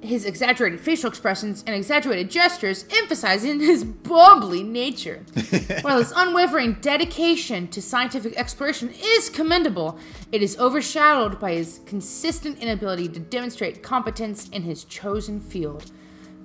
his 0.00 0.24
exaggerated 0.24 0.80
facial 0.80 1.08
expressions 1.08 1.64
and 1.66 1.74
exaggerated 1.74 2.30
gestures 2.30 2.86
emphasizing 2.90 3.58
his 3.60 3.84
bumbly 3.84 4.64
nature. 4.64 5.24
While 5.82 5.98
his 5.98 6.12
unwavering 6.14 6.74
dedication 6.80 7.68
to 7.68 7.82
scientific 7.82 8.36
exploration 8.36 8.92
is 9.02 9.28
commendable, 9.28 9.98
it 10.32 10.42
is 10.42 10.58
overshadowed 10.58 11.40
by 11.40 11.54
his 11.54 11.80
consistent 11.86 12.58
inability 12.60 13.08
to 13.08 13.20
demonstrate 13.20 13.82
competence 13.82 14.48
in 14.50 14.62
his 14.62 14.84
chosen 14.84 15.40
field. 15.40 15.90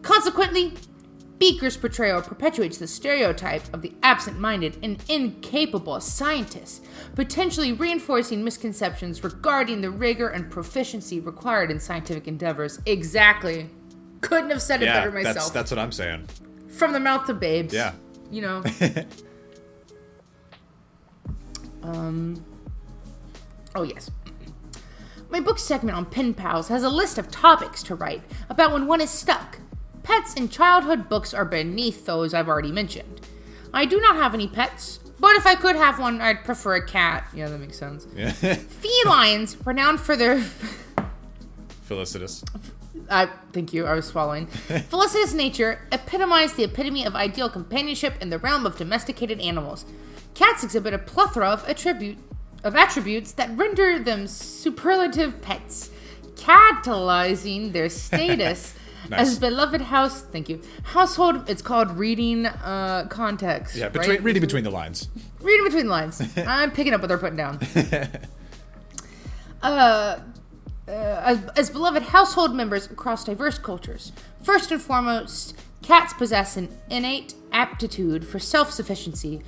Consequently, 0.01 0.73
Beaker's 1.41 1.75
portrayal 1.75 2.21
perpetuates 2.21 2.77
the 2.77 2.85
stereotype 2.85 3.63
of 3.73 3.81
the 3.81 3.91
absent 4.03 4.39
minded 4.39 4.77
and 4.83 5.03
incapable 5.09 5.99
scientist, 5.99 6.85
potentially 7.15 7.73
reinforcing 7.73 8.43
misconceptions 8.43 9.23
regarding 9.23 9.81
the 9.81 9.89
rigor 9.89 10.27
and 10.29 10.51
proficiency 10.51 11.19
required 11.19 11.71
in 11.71 11.79
scientific 11.79 12.27
endeavors. 12.27 12.79
Exactly. 12.85 13.67
Couldn't 14.21 14.51
have 14.51 14.61
said 14.61 14.83
it 14.83 14.85
Yeah, 14.85 14.99
better 14.99 15.09
myself. 15.09 15.35
that's 15.35 15.49
that's 15.49 15.71
what 15.71 15.79
I'm 15.79 15.91
saying. 15.91 16.27
From 16.67 16.93
the 16.93 16.99
mouth 16.99 17.27
of 17.27 17.39
babes. 17.39 17.73
Yeah. 17.73 17.93
You 18.29 18.41
know. 18.43 18.63
um. 21.81 22.45
Oh, 23.73 23.81
yes. 23.81 24.11
My 25.31 25.39
book 25.39 25.57
segment 25.57 25.97
on 25.97 26.05
Pen 26.05 26.35
Pals 26.35 26.67
has 26.67 26.83
a 26.83 26.89
list 26.89 27.17
of 27.17 27.31
topics 27.31 27.81
to 27.83 27.95
write 27.95 28.21
about 28.49 28.73
when 28.73 28.85
one 28.85 29.01
is 29.01 29.09
stuck. 29.09 29.57
Pets 30.03 30.33
in 30.33 30.49
childhood 30.49 31.09
books 31.09 31.33
are 31.33 31.45
beneath 31.45 32.05
those 32.05 32.33
I've 32.33 32.47
already 32.47 32.71
mentioned. 32.71 33.21
I 33.73 33.85
do 33.85 33.99
not 33.99 34.15
have 34.15 34.33
any 34.33 34.47
pets, 34.47 34.99
but 35.19 35.35
if 35.35 35.45
I 35.45 35.55
could 35.55 35.75
have 35.75 35.99
one, 35.99 36.19
I'd 36.19 36.43
prefer 36.43 36.75
a 36.75 36.85
cat. 36.85 37.27
yeah, 37.33 37.47
that 37.47 37.59
makes 37.59 37.77
sense. 37.77 38.07
Yeah. 38.15 38.31
Felines, 38.33 39.57
renowned 39.65 39.99
for 39.99 40.15
their 40.15 40.43
Felicitous. 41.87 42.43
I 43.09 43.29
thank 43.51 43.73
you. 43.73 43.85
I 43.85 43.93
was 43.93 44.05
swallowing. 44.05 44.47
felicitous 44.89 45.33
nature, 45.33 45.79
epitomize 45.91 46.53
the 46.53 46.63
epitome 46.63 47.05
of 47.05 47.15
ideal 47.15 47.49
companionship 47.49 48.13
in 48.21 48.29
the 48.29 48.39
realm 48.39 48.65
of 48.65 48.77
domesticated 48.77 49.39
animals. 49.41 49.85
Cats 50.33 50.63
exhibit 50.63 50.93
a 50.93 50.97
plethora 50.97 51.49
of 51.49 51.67
attribute 51.67 52.17
of 52.63 52.75
attributes 52.75 53.31
that 53.33 53.49
render 53.57 53.99
them 53.99 54.27
superlative 54.27 55.41
pets, 55.41 55.89
catalyzing 56.35 57.73
their 57.73 57.89
status 57.89 58.75
Nice. 59.11 59.27
as 59.27 59.39
beloved 59.39 59.81
house. 59.81 60.21
Thank 60.21 60.47
you. 60.47 60.61
Household. 60.83 61.49
It's 61.49 61.61
called 61.61 61.91
reading 61.97 62.45
uh, 62.45 63.07
context. 63.09 63.75
Yeah, 63.75 63.83
right? 63.85 63.93
between 63.93 64.23
reading 64.23 64.41
between 64.41 64.63
the 64.63 64.71
lines. 64.71 65.09
reading 65.41 65.65
between 65.65 65.87
the 65.87 65.91
lines. 65.91 66.21
I'm 66.37 66.71
picking 66.71 66.93
up 66.93 67.01
what 67.01 67.07
they're 67.07 67.17
putting 67.17 67.35
down. 67.35 67.59
uh, 69.61 69.65
uh, 69.65 70.21
as, 70.87 71.45
as 71.57 71.69
beloved 71.69 72.03
household 72.03 72.55
members 72.55 72.89
across 72.89 73.25
diverse 73.25 73.57
cultures. 73.57 74.13
First 74.43 74.71
and 74.71 74.81
foremost, 74.81 75.57
cats 75.81 76.13
possess 76.13 76.55
an 76.55 76.69
innate 76.89 77.33
aptitude 77.51 78.25
for 78.25 78.39
self 78.39 78.71
sufficiency, 78.71 79.41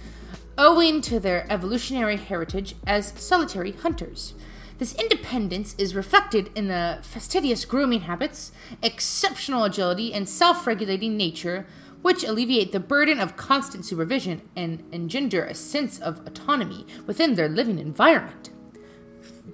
owing 0.58 1.00
to 1.04 1.22
their 1.22 1.48
evolutionary 1.50 2.18
heritage 2.18 2.76
as 2.86 3.14
solitary 3.16 3.72
hunters. 3.72 4.34
This 4.80 4.96
independence 4.96 5.76
is 5.78 5.96
reflected 5.96 6.52
in 6.56 6.68
the 6.68 7.00
fastidious 7.02 7.66
grooming 7.66 8.02
habits, 8.02 8.52
exceptional 8.82 9.64
agility, 9.64 10.14
and 10.14 10.28
self 10.28 10.66
regulating 10.66 11.16
nature, 11.16 11.66
which 12.02 12.24
alleviate 12.24 12.72
the 12.72 12.80
burden 12.80 13.20
of 13.20 13.38
constant 13.38 13.86
supervision 13.86 14.42
and 14.56 14.84
engender 14.92 15.46
a 15.46 15.54
sense 15.54 16.00
of 16.00 16.26
autonomy 16.26 16.86
within 17.06 17.36
their 17.36 17.50
living 17.50 17.80
environment. 17.80 18.50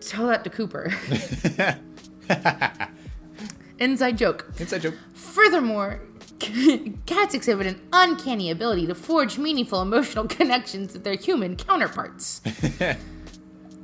tell 0.02 0.28
that 0.28 0.44
to 0.44 0.50
Cooper. 0.50 0.94
Inside 3.80 4.18
joke. 4.18 4.46
Inside 4.60 4.82
joke. 4.82 4.96
Furthermore, 5.14 6.02
cats 7.06 7.34
exhibit 7.34 7.68
an 7.68 7.82
uncanny 7.94 8.50
ability 8.50 8.88
to 8.88 8.96
forge 8.96 9.38
meaningful 9.38 9.82
emotional 9.82 10.28
connections 10.28 10.94
with 10.94 11.04
their 11.04 11.16
human 11.16 11.56
counterparts. 11.56 12.42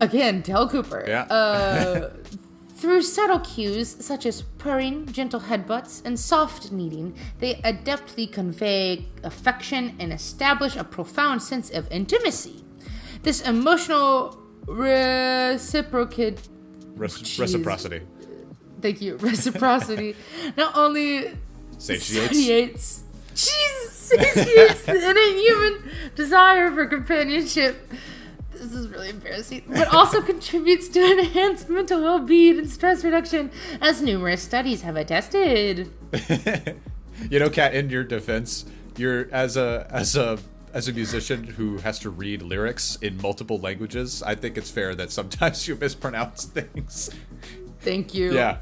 Again, 0.01 0.43
tell 0.43 0.67
Cooper. 0.69 1.03
Yeah. 1.07 1.21
Uh, 1.23 2.09
Through 2.75 3.03
subtle 3.03 3.39
cues 3.39 3.95
such 4.05 4.25
as 4.25 4.41
purring, 4.57 5.05
gentle 5.11 5.39
headbutts, 5.39 6.03
and 6.05 6.19
soft 6.19 6.73
kneading, 6.73 7.15
they 7.39 7.55
adeptly 7.63 8.29
convey 8.31 9.07
affection 9.23 9.95
and 9.97 10.11
establish 10.11 10.75
a 10.75 10.83
profound 10.83 11.41
sense 11.41 11.69
of 11.71 11.89
intimacy. 11.89 12.65
This 13.23 13.41
emotional 13.41 14.37
reciprocate 14.67 16.41
Reci- 16.95 17.39
reciprocity. 17.39 18.01
thank 18.81 19.01
you. 19.01 19.17
Reciprocity 19.17 20.15
not 20.57 20.75
only 20.75 21.31
Satiates. 21.77 22.27
satiates, 22.29 23.03
Jesus, 23.33 23.91
satiates 23.93 24.81
the 24.85 25.09
innate 25.09 25.37
human 25.39 25.91
desire 26.15 26.71
for 26.71 26.85
companionship. 26.85 27.89
This 28.75 28.83
is 28.83 28.91
really 28.91 29.09
embarrassing, 29.09 29.63
but 29.69 29.87
also 29.93 30.21
contributes 30.33 30.89
to 30.89 30.99
enhanced 31.19 31.69
mental 31.69 32.01
well-being 32.01 32.59
and 32.59 32.69
stress 32.69 33.05
reduction, 33.05 33.49
as 33.79 34.01
numerous 34.01 34.41
studies 34.41 34.81
have 34.81 34.97
attested. 34.97 35.93
you 37.29 37.39
know, 37.39 37.49
Kat. 37.49 37.73
In 37.73 37.89
your 37.89 38.03
defense, 38.03 38.65
you're 38.97 39.29
as 39.31 39.55
a 39.55 39.87
as 39.89 40.17
a 40.17 40.39
as 40.73 40.89
a 40.89 40.91
musician 40.91 41.45
who 41.45 41.77
has 41.77 41.99
to 41.99 42.09
read 42.09 42.41
lyrics 42.41 42.97
in 42.97 43.15
multiple 43.21 43.59
languages. 43.59 44.21
I 44.21 44.35
think 44.35 44.57
it's 44.57 44.71
fair 44.71 44.93
that 44.93 45.09
sometimes 45.09 45.65
you 45.69 45.77
mispronounce 45.77 46.43
things. 46.43 47.11
Thank 47.79 48.13
you. 48.13 48.33
Yeah. 48.33 48.57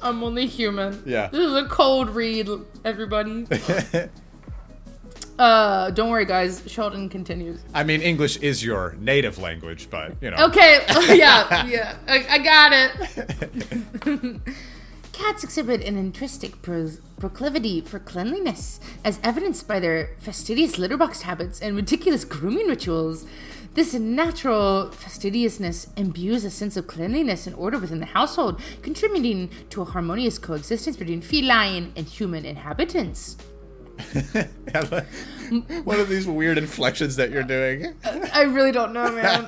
I'm 0.00 0.22
only 0.22 0.46
human. 0.46 1.02
Yeah. 1.04 1.30
This 1.30 1.40
is 1.40 1.54
a 1.54 1.64
cold 1.64 2.10
read, 2.10 2.48
everybody. 2.84 3.48
Uh, 5.38 5.90
don't 5.90 6.10
worry, 6.10 6.24
guys. 6.24 6.62
Sheldon 6.66 7.08
continues. 7.08 7.60
I 7.74 7.84
mean, 7.84 8.00
English 8.00 8.36
is 8.38 8.64
your 8.64 8.96
native 9.00 9.38
language, 9.38 9.88
but 9.90 10.14
you 10.20 10.30
know. 10.30 10.36
Okay. 10.46 10.84
yeah. 11.16 11.66
Yeah. 11.72 11.96
I, 12.08 12.26
I 12.28 12.38
got 12.38 12.72
it. 12.72 14.40
Cats 15.12 15.44
exhibit 15.44 15.82
an 15.82 15.96
intrinsic 15.96 16.62
pro- 16.62 16.96
proclivity 17.18 17.80
for 17.80 17.98
cleanliness, 17.98 18.80
as 19.04 19.20
evidenced 19.22 19.68
by 19.68 19.78
their 19.78 20.16
fastidious 20.18 20.78
litter 20.78 20.96
box 20.96 21.22
habits 21.22 21.60
and 21.60 21.76
meticulous 21.76 22.24
grooming 22.24 22.66
rituals. 22.66 23.26
This 23.74 23.94
natural 23.94 24.90
fastidiousness 24.90 25.88
imbues 25.96 26.44
a 26.44 26.50
sense 26.50 26.76
of 26.76 26.86
cleanliness 26.86 27.46
and 27.46 27.56
order 27.56 27.78
within 27.78 28.00
the 28.00 28.06
household, 28.06 28.60
contributing 28.82 29.50
to 29.70 29.80
a 29.80 29.86
harmonious 29.86 30.38
coexistence 30.38 30.96
between 30.96 31.22
feline 31.22 31.92
and 31.96 32.06
human 32.06 32.44
inhabitants. 32.44 33.36
What 35.84 35.98
are 35.98 36.04
these 36.04 36.26
weird 36.26 36.56
inflections 36.56 37.16
that 37.16 37.30
you're 37.30 37.42
doing? 37.42 37.94
I 38.32 38.42
really 38.42 38.72
don't 38.72 38.94
know, 38.94 39.10
man. 39.10 39.46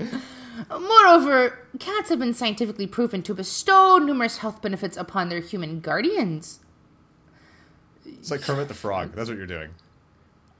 Moreover, 0.70 1.58
cats 1.78 2.08
have 2.08 2.18
been 2.18 2.32
scientifically 2.32 2.86
proven 2.86 3.22
to 3.24 3.34
bestow 3.34 3.98
numerous 3.98 4.38
health 4.38 4.62
benefits 4.62 4.96
upon 4.96 5.28
their 5.28 5.40
human 5.40 5.80
guardians. 5.80 6.60
It's 8.06 8.30
like 8.30 8.40
Kermit 8.40 8.68
the 8.68 8.74
Frog. 8.74 9.12
That's 9.14 9.28
what 9.28 9.36
you're 9.36 9.46
doing. 9.46 9.70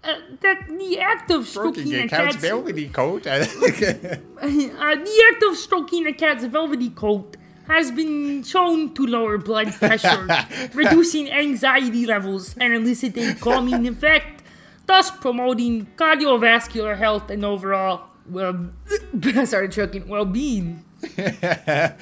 Uh, 0.04 0.14
the, 0.40 0.56
the 0.78 1.00
act 1.00 1.30
of 1.30 1.48
stroking 1.48 1.94
a 1.94 2.06
cat's 2.06 2.36
velvety 2.36 2.88
coat. 2.88 3.26
uh, 3.26 3.38
the 3.38 5.24
act 5.32 5.42
of 5.42 5.56
stroking 5.56 6.06
a 6.06 6.12
cat's 6.12 6.44
velvety 6.44 6.90
coat 6.90 7.37
has 7.68 7.90
been 7.90 8.42
shown 8.42 8.94
to 8.94 9.06
lower 9.06 9.38
blood 9.38 9.72
pressure, 9.74 10.26
reducing 10.74 11.30
anxiety 11.30 12.06
levels, 12.06 12.56
and 12.58 12.72
eliciting 12.74 13.34
calming 13.36 13.86
effect, 13.86 14.42
thus 14.86 15.10
promoting 15.10 15.86
cardiovascular 15.96 16.96
health 16.96 17.30
and 17.30 17.44
overall 17.44 18.02
well. 18.28 18.70
I 19.24 19.44
started 19.44 19.72
choking. 19.72 20.08
Well-being. 20.08 20.84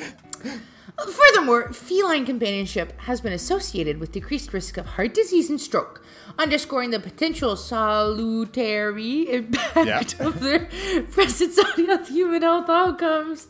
Furthermore, 0.97 1.73
feline 1.75 2.25
companionship 2.25 2.99
has 3.01 3.21
been 3.21 3.35
associated 3.35 4.01
with 4.01 4.13
decreased 4.13 4.53
risk 4.55 4.79
of 4.79 4.87
heart 4.87 5.13
disease 5.13 5.51
and 5.51 5.61
stroke, 5.61 6.03
underscoring 6.39 6.91
the 6.91 6.99
potential 7.01 7.55
salutary 7.55 9.31
impact 9.31 10.17
Yeah. 10.19 10.27
of 10.27 10.41
their 10.41 10.69
presence 11.11 11.59
on 11.59 12.05
human 12.07 12.41
health 12.41 12.71
outcomes. 12.71 13.49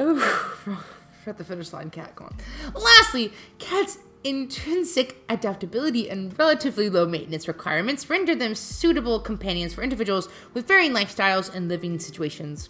Ooh, 0.00 0.22
at 1.26 1.38
the 1.38 1.44
finish 1.44 1.72
line, 1.72 1.90
Kat. 1.90 2.14
Come 2.16 2.28
on. 2.28 2.80
Lastly, 2.80 3.32
cats' 3.58 3.98
intrinsic 4.24 5.16
adaptability 5.28 6.10
and 6.10 6.36
relatively 6.38 6.90
low 6.90 7.06
maintenance 7.06 7.48
requirements 7.48 8.10
render 8.10 8.34
them 8.34 8.54
suitable 8.54 9.20
companions 9.20 9.74
for 9.74 9.82
individuals 9.82 10.28
with 10.54 10.66
varying 10.66 10.92
lifestyles 10.92 11.52
and 11.54 11.68
living 11.68 11.98
situations. 11.98 12.68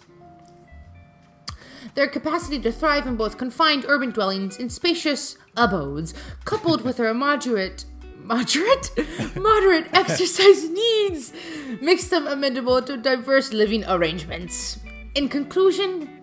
Their 1.95 2.07
capacity 2.07 2.59
to 2.59 2.71
thrive 2.71 3.07
in 3.07 3.15
both 3.15 3.37
confined 3.37 3.85
urban 3.87 4.11
dwellings 4.11 4.59
and 4.59 4.71
spacious 4.71 5.37
abodes, 5.57 6.13
coupled 6.45 6.83
with 6.83 6.97
their 6.97 7.13
moderate 7.13 7.85
moderate 8.21 8.91
moderate 9.35 9.87
exercise 9.93 10.69
needs, 10.69 11.33
makes 11.81 12.09
them 12.09 12.27
amenable 12.27 12.81
to 12.81 12.97
diverse 12.97 13.53
living 13.53 13.83
arrangements. 13.85 14.79
In 15.15 15.29
conclusion, 15.29 16.18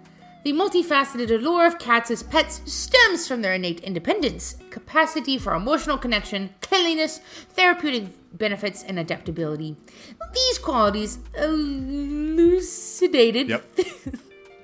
the 0.46 0.52
multifaceted 0.52 1.28
allure 1.28 1.66
of 1.66 1.76
cats 1.80 2.08
as 2.08 2.22
pets 2.22 2.62
stems 2.66 3.26
from 3.26 3.42
their 3.42 3.54
innate 3.54 3.80
independence, 3.80 4.54
capacity 4.70 5.36
for 5.38 5.54
emotional 5.54 5.98
connection, 5.98 6.50
cleanliness, 6.60 7.18
therapeutic 7.48 8.04
benefits, 8.38 8.84
and 8.84 8.96
adaptability. 8.96 9.76
These 10.32 10.58
qualities 10.60 11.18
elucidated 11.36 12.28
Yep. 13.48 13.64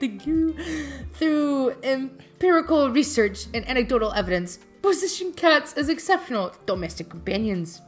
Through 1.15 1.75
empirical 1.83 2.89
research 2.91 3.47
and 3.53 3.69
anecdotal 3.69 4.13
evidence, 4.13 4.61
position 4.83 5.33
cats 5.33 5.73
as 5.73 5.89
exceptional 5.89 6.55
domestic 6.65 7.09
companions. 7.09 7.83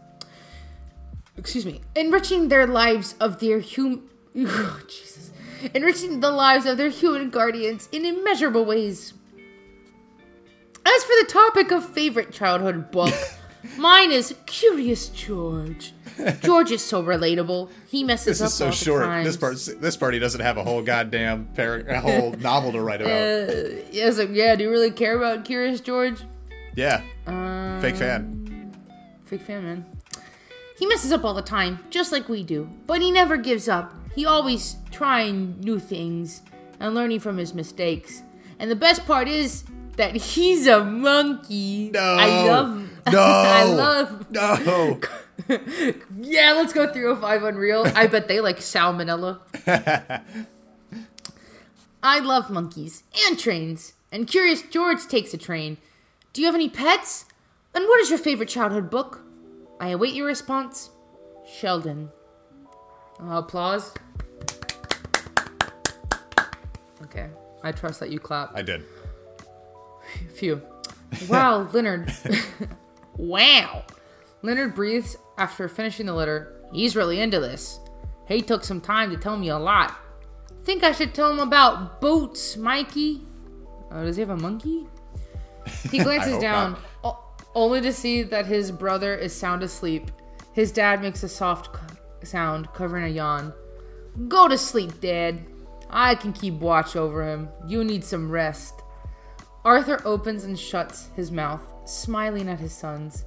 Excuse 1.36 1.64
me. 1.64 1.80
Enriching 1.94 2.48
their 2.48 2.66
lives 2.66 3.14
of 3.20 3.38
their 3.38 3.60
hum. 3.60 4.10
Oh, 4.36 4.80
Jesus. 4.88 5.30
Enriching 5.74 6.20
the 6.20 6.30
lives 6.30 6.66
of 6.66 6.76
their 6.76 6.90
human 6.90 7.30
guardians 7.30 7.88
in 7.92 8.04
immeasurable 8.04 8.64
ways. 8.64 9.14
As 10.86 11.02
for 11.04 11.12
the 11.20 11.26
topic 11.28 11.70
of 11.72 11.88
favorite 11.88 12.30
childhood 12.32 12.90
book, 12.90 13.14
mine 13.78 14.12
is 14.12 14.34
Curious 14.46 15.08
George. 15.08 15.94
George 16.42 16.70
is 16.70 16.82
so 16.84 17.02
relatable. 17.02 17.70
He 17.88 18.04
messes 18.04 18.38
This 18.38 18.40
up 18.42 18.46
is 18.48 18.54
so 18.54 18.70
short. 18.70 19.02
times. 19.04 19.26
This 19.26 19.36
part, 19.36 19.80
this 19.80 19.96
party 19.96 20.18
doesn't 20.18 20.40
have 20.42 20.58
a 20.58 20.62
whole 20.62 20.82
goddamn 20.82 21.46
par- 21.56 21.80
a 21.88 22.00
whole 22.00 22.32
novel 22.38 22.72
to 22.72 22.80
write 22.80 23.00
about. 23.00 23.10
Yeah, 23.14 24.06
it's 24.08 24.18
like, 24.18 24.28
yeah, 24.32 24.54
do 24.56 24.64
you 24.64 24.70
really 24.70 24.90
care 24.90 25.16
about 25.16 25.44
Curious 25.44 25.80
George? 25.80 26.20
yeah, 26.76 27.02
Um, 27.26 27.80
fake 27.80 27.96
fan. 27.96 28.72
Fake 29.24 29.42
fan, 29.42 29.64
man. 29.64 29.86
He 30.78 30.86
messes 30.86 31.12
up 31.12 31.24
all 31.24 31.34
the 31.34 31.42
time, 31.42 31.78
just 31.88 32.12
like 32.12 32.28
we 32.28 32.42
do. 32.42 32.68
But 32.86 33.00
he 33.00 33.10
never 33.10 33.36
gives 33.36 33.68
up. 33.68 33.94
He 34.14 34.26
always 34.26 34.76
trying 34.90 35.60
new 35.60 35.78
things 35.78 36.42
and 36.80 36.94
learning 36.94 37.20
from 37.20 37.36
his 37.36 37.54
mistakes. 37.54 38.22
And 38.58 38.70
the 38.70 38.76
best 38.76 39.04
part 39.06 39.28
is 39.28 39.64
that 39.96 40.14
he's 40.14 40.66
a 40.66 40.84
monkey. 40.84 41.90
No, 41.92 42.00
I 42.00 42.46
love. 42.46 42.90
No, 43.12 43.20
I 43.20 43.64
love. 43.64 44.30
No, 44.30 44.98
Yeah, 46.22 46.52
let's 46.52 46.72
go 46.72 46.90
305 46.90 47.42
Unreal. 47.42 47.86
I 47.94 48.06
bet 48.06 48.28
they 48.28 48.40
like 48.40 48.60
salmonella. 48.60 49.40
I 52.02 52.18
love 52.20 52.48
monkeys 52.48 53.02
and 53.26 53.38
trains. 53.38 53.92
And 54.10 54.26
Curious 54.26 54.62
George 54.62 55.06
takes 55.06 55.34
a 55.34 55.38
train. 55.38 55.76
Do 56.32 56.40
you 56.40 56.46
have 56.46 56.54
any 56.54 56.70
pets? 56.70 57.26
And 57.74 57.84
what 57.84 58.00
is 58.00 58.08
your 58.08 58.18
favorite 58.18 58.48
childhood 58.48 58.88
book? 58.88 59.20
I 59.80 59.88
await 59.88 60.14
your 60.14 60.26
response. 60.26 60.90
Sheldon. 61.46 62.10
Uh, 63.20 63.38
applause. 63.38 63.92
Okay. 67.02 67.28
I 67.62 67.72
trust 67.72 68.00
that 68.00 68.10
you 68.10 68.18
clap. 68.18 68.50
I 68.54 68.62
did. 68.62 68.84
Phew. 70.34 70.60
Wow, 71.28 71.68
Leonard. 71.72 72.12
wow. 73.16 73.84
Leonard 74.42 74.74
breathes 74.74 75.16
after 75.38 75.68
finishing 75.68 76.06
the 76.06 76.12
letter. 76.12 76.52
He's 76.72 76.96
really 76.96 77.20
into 77.20 77.40
this. 77.40 77.80
He 78.26 78.42
took 78.42 78.64
some 78.64 78.80
time 78.80 79.10
to 79.10 79.16
tell 79.16 79.36
me 79.36 79.48
a 79.48 79.58
lot. 79.58 79.94
Think 80.64 80.82
I 80.82 80.92
should 80.92 81.14
tell 81.14 81.30
him 81.30 81.40
about 81.40 82.00
boats, 82.00 82.56
Mikey? 82.56 83.22
Oh, 83.90 84.04
does 84.04 84.16
he 84.16 84.20
have 84.20 84.30
a 84.30 84.36
monkey? 84.36 84.86
He 85.90 85.98
glances 86.02 86.38
down, 86.38 86.76
o- 87.04 87.22
only 87.54 87.80
to 87.82 87.92
see 87.92 88.22
that 88.22 88.46
his 88.46 88.70
brother 88.70 89.14
is 89.14 89.32
sound 89.32 89.62
asleep. 89.62 90.10
His 90.52 90.72
dad 90.72 91.02
makes 91.02 91.22
a 91.22 91.28
soft 91.28 91.72
sound, 92.24 92.72
covering 92.72 93.04
a 93.04 93.08
yawn. 93.08 93.52
Go 94.28 94.48
to 94.48 94.58
sleep, 94.58 95.00
Dad. 95.00 95.44
I 95.90 96.14
can 96.14 96.32
keep 96.32 96.54
watch 96.54 96.96
over 96.96 97.28
him. 97.28 97.48
You 97.66 97.84
need 97.84 98.04
some 98.04 98.30
rest. 98.30 98.74
Arthur 99.64 100.00
opens 100.04 100.44
and 100.44 100.58
shuts 100.58 101.08
his 101.16 101.30
mouth, 101.30 101.62
smiling 101.84 102.48
at 102.48 102.60
his 102.60 102.72
sons. 102.72 103.24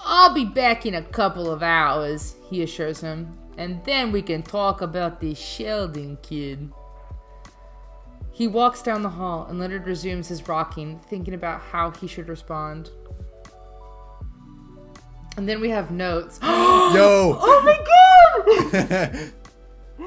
I'll 0.00 0.34
be 0.34 0.44
back 0.44 0.86
in 0.86 0.94
a 0.94 1.02
couple 1.02 1.50
of 1.50 1.62
hours, 1.62 2.34
he 2.48 2.62
assures 2.62 3.00
him, 3.00 3.38
and 3.58 3.84
then 3.84 4.12
we 4.12 4.22
can 4.22 4.42
talk 4.42 4.80
about 4.80 5.20
this 5.20 5.38
Sheldon 5.38 6.18
kid. 6.22 6.72
He 8.32 8.48
walks 8.48 8.82
down 8.82 9.02
the 9.02 9.10
hall, 9.10 9.46
and 9.48 9.58
Leonard 9.58 9.86
resumes 9.86 10.28
his 10.28 10.48
rocking, 10.48 10.98
thinking 11.00 11.34
about 11.34 11.60
how 11.60 11.90
he 11.90 12.06
should 12.06 12.28
respond. 12.28 12.90
And 15.40 15.48
then 15.48 15.62
we 15.62 15.70
have 15.70 15.90
notes. 15.90 16.38
Yo, 16.42 17.38
Oh 17.40 17.62
my 17.64 17.72
god! 17.72 19.32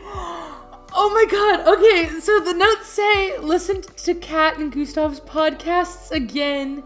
oh 0.93 1.09
my 1.11 1.25
god. 1.25 1.67
Okay, 1.67 2.19
so 2.19 2.39
the 2.39 2.53
notes 2.53 2.85
say 2.85 3.39
listen 3.39 3.81
to 3.81 4.13
Kat 4.13 4.59
and 4.59 4.71
Gustav's 4.71 5.19
podcasts 5.21 6.11
again. 6.11 6.83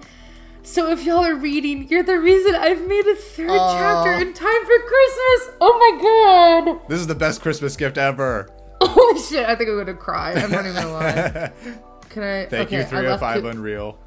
So 0.64 0.90
if 0.90 1.04
y'all 1.04 1.26
are 1.26 1.36
reading, 1.36 1.90
you're 1.90 2.04
the 2.04 2.22
reason 2.22 2.56
I've 2.56 2.88
made 2.88 3.06
a 3.06 3.16
third 3.16 3.50
chapter 3.50 4.14
in 4.14 4.34
time 4.34 4.62
for 4.66 4.80
Christmas. 4.80 5.58
Oh 5.60 5.78
my 5.78 6.66
god. 6.72 6.88
this 6.88 7.02
is 7.02 7.08
the 7.08 7.16
best 7.16 7.42
Christmas 7.42 7.76
gift 7.76 7.98
ever. 7.98 8.50
Holy 8.82 9.20
shit, 9.20 9.46
I 9.46 9.56
think 9.56 9.70
I'm 9.70 9.78
gonna 9.78 9.94
cry. 9.94 10.36
I'm 10.36 10.52
not 10.52 10.66
even 10.66 10.74
gonna 10.74 10.94
lie. 10.94 11.52
Can 12.10 12.24
I 12.24 12.46
Thank 12.46 12.70
okay, 12.70 12.78
you, 12.78 12.98
I 12.98 13.02
left 13.02 13.20
305 13.20 13.44
Unreal. 13.44 14.00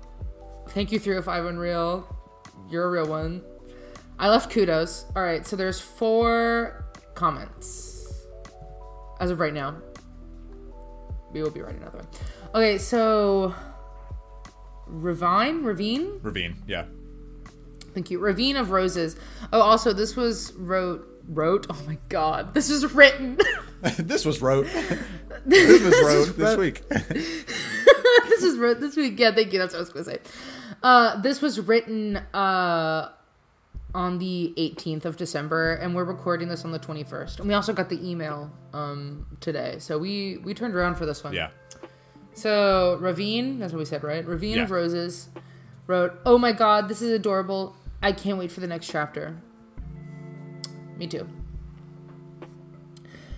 Thank 0.68 0.92
you, 0.92 0.98
305 0.98 1.44
Unreal. 1.44 2.16
You're 2.70 2.86
a 2.86 2.90
real 2.90 3.06
one. 3.06 3.42
I 4.20 4.28
left 4.28 4.50
kudos. 4.50 5.06
All 5.16 5.22
right, 5.22 5.46
so 5.46 5.56
there's 5.56 5.80
four 5.80 6.84
comments 7.14 8.26
as 9.18 9.30
of 9.30 9.40
right 9.40 9.54
now. 9.54 9.76
We 11.32 11.42
will 11.42 11.50
be 11.50 11.62
writing 11.62 11.80
another 11.80 11.98
one. 11.98 12.08
Okay, 12.54 12.76
so 12.76 13.54
Ravine, 14.86 15.64
Ravine. 15.64 16.20
Ravine, 16.22 16.62
yeah. 16.66 16.84
Thank 17.94 18.10
you, 18.10 18.18
Ravine 18.18 18.56
of 18.56 18.72
Roses. 18.72 19.16
Oh, 19.54 19.62
also 19.62 19.94
this 19.94 20.16
was 20.16 20.52
wrote 20.52 21.06
wrote. 21.26 21.66
Oh 21.70 21.82
my 21.86 21.96
god, 22.10 22.52
this 22.52 22.68
was 22.68 22.92
written. 22.92 23.38
this 23.96 24.26
was 24.26 24.42
wrote. 24.42 24.66
this 25.46 25.82
was 25.82 26.02
wrote 26.02 26.36
this 26.36 26.58
week. 26.58 26.86
this 26.88 28.42
is 28.42 28.58
wrote 28.58 28.80
this 28.80 28.96
week. 28.96 29.18
Yeah, 29.18 29.30
thank 29.30 29.50
you. 29.54 29.58
That's 29.58 29.72
what 29.72 29.78
I 29.78 29.80
was 29.80 29.88
gonna 29.90 30.04
say. 30.04 30.18
Uh, 30.82 31.20
this 31.22 31.40
was 31.40 31.58
written 31.58 32.18
uh, 32.34 33.12
on 33.94 34.18
the 34.18 34.52
18th 34.56 35.04
of 35.04 35.16
December, 35.16 35.74
and 35.74 35.94
we're 35.94 36.04
recording 36.04 36.48
this 36.48 36.64
on 36.64 36.70
the 36.72 36.78
21st. 36.78 37.40
And 37.40 37.48
we 37.48 37.54
also 37.54 37.72
got 37.72 37.88
the 37.88 38.08
email 38.08 38.50
um, 38.72 39.26
today, 39.40 39.76
so 39.78 39.98
we 39.98 40.38
we 40.44 40.54
turned 40.54 40.74
around 40.74 40.96
for 40.96 41.06
this 41.06 41.22
one. 41.24 41.32
yeah. 41.32 41.50
So 42.32 42.96
Ravine, 43.00 43.58
that's 43.58 43.72
what 43.72 43.78
we 43.80 43.84
said, 43.84 44.04
right? 44.04 44.24
Ravine 44.24 44.58
of 44.60 44.70
Roses 44.70 45.28
wrote, 45.86 46.14
"Oh 46.24 46.38
my 46.38 46.52
God, 46.52 46.88
this 46.88 47.02
is 47.02 47.10
adorable. 47.10 47.74
I 48.02 48.12
can't 48.12 48.38
wait 48.38 48.52
for 48.52 48.60
the 48.60 48.66
next 48.68 48.86
chapter." 48.88 49.36
Me 50.96 51.06
too. 51.06 51.28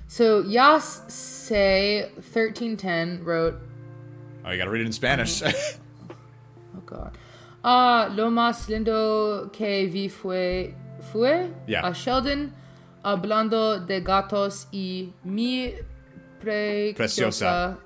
So 0.09 0.41
Yas 0.43 1.03
say 1.13 2.11
thirteen 2.21 2.77
ten 2.77 3.25
wrote 3.25 3.55
Oh, 4.45 4.51
you 4.51 4.59
gotta 4.59 4.71
read 4.71 4.83
it 4.83 4.87
in 4.87 4.93
Spanish. 4.93 5.43
Oh 6.75 6.81
God. 6.87 7.19
Ah, 7.65 8.09
lo 8.15 8.31
más 8.31 8.69
lindo 8.69 9.51
que 9.53 9.87
vi 9.87 10.09
fue, 10.09 10.75
fue 11.13 11.51
Yeah. 11.67 11.87
a 11.87 11.93
Sheldon 11.93 12.53
hablando 13.05 13.79
de 13.87 14.01
gatos 14.01 14.67
y 14.73 15.13
mi 15.25 15.75
preciosa. 16.41 17.79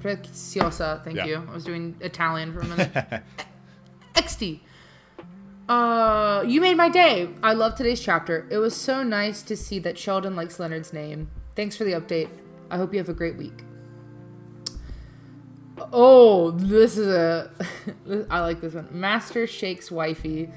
Preciosa, 0.00 1.00
thank 1.04 1.16
Yeah. 1.16 1.26
you. 1.26 1.36
I 1.48 1.54
was 1.54 1.64
doing 1.64 1.94
Italian 2.00 2.52
for 2.52 2.60
a 2.60 2.64
minute. 2.64 2.92
XD. 4.14 4.60
Uh, 5.68 6.42
you 6.46 6.60
made 6.60 6.76
my 6.76 6.88
day. 6.88 7.28
I 7.42 7.52
love 7.54 7.74
today's 7.76 8.00
chapter. 8.00 8.46
It 8.50 8.58
was 8.58 8.74
so 8.74 9.02
nice 9.02 9.42
to 9.42 9.56
see 9.56 9.78
that 9.80 9.98
Sheldon 9.98 10.36
likes 10.36 10.58
Leonard's 10.60 10.92
name. 10.92 11.28
Thanks 11.56 11.76
for 11.76 11.84
the 11.84 11.92
update. 11.92 12.28
I 12.70 12.76
hope 12.76 12.92
you 12.92 12.98
have 12.98 13.08
a 13.08 13.14
great 13.14 13.36
week. 13.36 13.64
Oh, 15.92 16.50
this 16.52 16.96
is 16.96 17.06
a. 17.08 17.50
I 18.30 18.40
like 18.40 18.60
this 18.60 18.74
one. 18.74 18.88
Master 18.90 19.46
Shake's 19.46 19.90
wifey. 19.90 20.50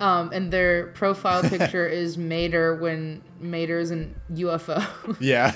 Um, 0.00 0.30
and 0.32 0.52
their 0.52 0.88
profile 0.88 1.42
picture 1.48 1.86
is 1.86 2.18
Mater 2.18 2.74
when 2.76 3.22
Mater 3.40 3.78
is 3.78 3.90
an 3.92 4.14
UFO. 4.32 5.16
yeah, 5.20 5.52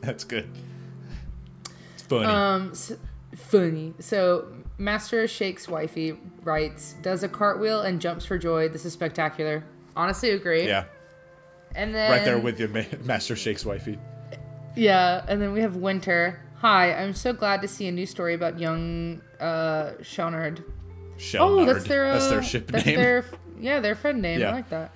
that's 0.00 0.24
good. 0.24 0.48
It's 1.94 2.02
funny. 2.02 2.24
um, 2.26 2.70
s 2.72 2.92
funny. 3.36 3.92
So 4.00 4.46
Master 4.78 5.28
Shake's 5.28 5.68
wifey 5.68 6.16
writes, 6.42 6.94
does 7.02 7.22
a 7.22 7.28
cartwheel 7.28 7.82
and 7.82 8.00
jumps 8.00 8.24
for 8.24 8.38
joy. 8.38 8.68
This 8.68 8.84
is 8.86 8.94
spectacular. 8.94 9.64
Honestly, 9.94 10.30
agree. 10.30 10.66
yeah, 10.66 10.84
And 11.74 11.94
then 11.94 12.10
right 12.10 12.24
there 12.24 12.38
with 12.38 12.58
your 12.58 12.70
ma- 12.70 12.82
Master 13.04 13.36
Shake's 13.36 13.64
wifey. 13.66 13.98
Yeah, 14.74 15.22
and 15.28 15.40
then 15.42 15.52
we 15.52 15.60
have 15.60 15.76
Winter. 15.76 16.40
Hi, 16.62 16.94
I'm 16.94 17.12
so 17.12 17.32
glad 17.32 17.60
to 17.62 17.66
see 17.66 17.88
a 17.88 17.92
new 17.92 18.06
story 18.06 18.34
about 18.34 18.60
young 18.60 19.20
uh 19.40 19.94
Shonard. 20.00 20.62
Shell 21.16 21.58
Oh, 21.58 21.64
that's 21.64 21.82
their 21.88 22.06
uh, 22.06 22.12
that's 22.12 22.30
their 22.30 22.42
ship 22.42 22.70
that's 22.70 22.86
name. 22.86 22.94
Their, 22.94 23.24
yeah, 23.58 23.80
their 23.80 23.96
friend 23.96 24.22
name. 24.22 24.38
Yeah. 24.38 24.50
I 24.50 24.52
like 24.52 24.68
that. 24.70 24.94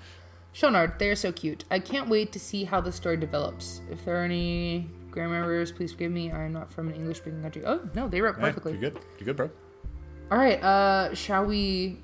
Shonard, 0.55 1.01
they 1.01 1.09
are 1.09 1.17
so 1.17 1.33
cute. 1.33 1.65
I 1.69 1.81
can't 1.81 2.09
wait 2.09 2.31
to 2.33 2.39
see 2.39 2.63
how 2.63 2.81
the 2.81 2.93
story 2.93 3.17
develops. 3.17 3.81
If 3.91 4.05
there 4.05 4.23
are 4.23 4.25
any 4.25 4.89
grammar 5.11 5.35
errors, 5.35 5.73
please 5.73 5.91
forgive 5.91 6.13
me. 6.13 6.31
I 6.31 6.45
am 6.45 6.53
not 6.53 6.73
from 6.73 6.87
an 6.87 6.95
English 6.95 7.17
speaking 7.19 7.43
country. 7.43 7.65
Oh 7.67 7.81
no, 7.97 8.07
they 8.07 8.21
wrote 8.21 8.39
perfectly. 8.39 8.75
you 8.75 8.79
good? 8.79 9.01
You're 9.19 9.25
good, 9.25 9.37
bro? 9.37 9.51
All 10.31 10.39
right, 10.39 10.63
uh, 10.63 11.15
shall 11.17 11.45
we? 11.47 11.99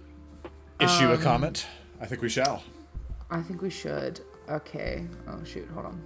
Issue 0.81 1.07
Um, 1.07 1.13
a 1.13 1.19
comment. 1.19 1.69
I 2.01 2.07
think 2.07 2.21
we 2.21 2.29
shall. 2.29 2.65
I 3.31 3.41
think 3.41 3.63
we 3.63 3.71
should. 3.71 4.23
Okay. 4.49 5.07
Oh 5.29 5.45
shoot, 5.45 5.69
hold 5.73 5.87
on. 5.87 6.03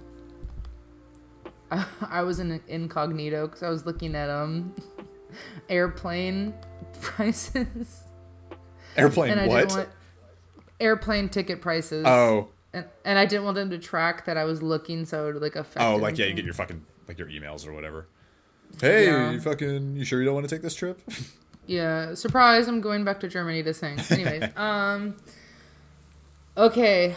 I, 1.71 1.85
I 2.09 2.23
was 2.23 2.39
in 2.39 2.61
incognito 2.67 3.47
because 3.47 3.63
I 3.63 3.69
was 3.69 3.85
looking 3.85 4.15
at 4.15 4.29
um 4.29 4.73
airplane 5.69 6.53
prices. 7.01 8.03
Airplane 8.95 9.31
and 9.31 9.39
I 9.41 9.47
what? 9.47 9.59
didn't 9.69 9.77
want 9.77 9.89
airplane 10.79 11.29
ticket 11.29 11.61
prices. 11.61 12.05
oh, 12.05 12.49
and, 12.73 12.85
and 13.05 13.17
I 13.19 13.25
didn't 13.25 13.45
want 13.45 13.55
them 13.55 13.69
to 13.71 13.77
track 13.77 14.25
that 14.25 14.37
I 14.37 14.43
was 14.43 14.61
looking, 14.61 15.05
so 15.05 15.27
it 15.29 15.33
would 15.33 15.41
like 15.41 15.55
affect. 15.55 15.83
oh, 15.85 15.95
like 15.97 16.17
yeah, 16.17 16.25
you 16.25 16.33
get 16.33 16.45
your 16.45 16.53
fucking 16.53 16.83
like 17.07 17.17
your 17.17 17.27
emails 17.27 17.67
or 17.67 17.73
whatever. 17.73 18.07
Hey, 18.81 19.05
Yeah. 19.05 19.31
you 19.31 19.39
fucking, 19.39 19.95
you 19.95 20.03
sure 20.03 20.19
you 20.19 20.25
don't 20.25 20.33
want 20.35 20.47
to 20.49 20.53
take 20.53 20.61
this 20.61 20.75
trip? 20.75 20.99
yeah. 21.67 22.13
Surprise! 22.15 22.67
I'm 22.67 22.81
going 22.81 23.03
back 23.05 23.19
to 23.21 23.27
Germany 23.27 23.63
to 23.63 23.73
sing. 23.73 23.97
Anyways, 24.09 24.43
um, 24.57 25.15
okay, 26.57 27.15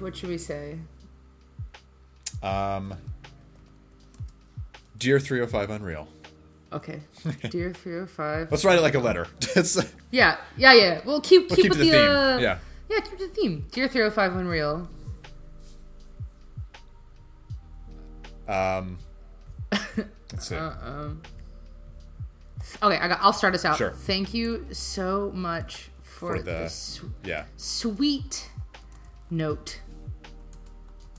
what 0.00 0.16
should 0.16 0.28
we 0.28 0.38
say? 0.38 0.78
um, 2.42 2.94
dear 5.02 5.18
305 5.18 5.70
Unreal. 5.70 6.08
Okay, 6.72 7.00
dear 7.50 7.72
three 7.72 7.92
hundred 7.92 8.06
five. 8.08 8.50
Let's 8.50 8.64
write 8.64 8.78
it 8.78 8.82
like 8.82 8.94
a 8.94 8.98
letter. 8.98 9.26
Yeah, 10.10 10.36
yeah, 10.56 10.72
yeah. 10.74 11.00
We'll 11.04 11.20
keep 11.20 11.48
keep, 11.48 11.56
keep 11.56 11.68
with 11.70 11.78
to 11.78 11.84
the 11.84 11.90
theme. 11.90 12.10
uh, 12.10 12.38
yeah. 12.38 12.58
yeah, 12.90 13.00
keep 13.00 13.18
the 13.18 13.28
theme. 13.28 13.66
Dear 13.72 13.88
305 13.88 14.36
Unreal. 14.36 14.88
Um, 18.46 18.98
let's 19.70 20.48
see. 20.48 20.54
Okay, 20.54 21.16
I 22.98 23.08
got, 23.08 23.18
I'll 23.22 23.32
start 23.32 23.54
us 23.54 23.64
out. 23.64 23.78
Sure. 23.78 23.92
Thank 23.92 24.34
you 24.34 24.66
so 24.72 25.30
much 25.34 25.88
for, 26.02 26.36
For 26.36 26.42
the- 26.42 26.44
this 26.44 27.00
yeah. 27.24 27.44
sweet 27.56 28.50
note. 29.30 29.80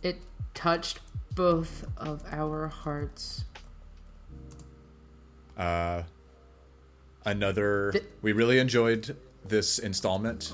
It 0.04 0.18
touched 0.54 1.00
both 1.36 1.86
of 1.98 2.24
our 2.32 2.68
hearts. 2.68 3.46
Uh, 5.58 6.04
another. 7.26 7.92
Th- 7.92 8.04
we 8.22 8.32
really 8.34 8.60
enjoyed 8.60 9.16
this 9.48 9.80
installment, 9.80 10.54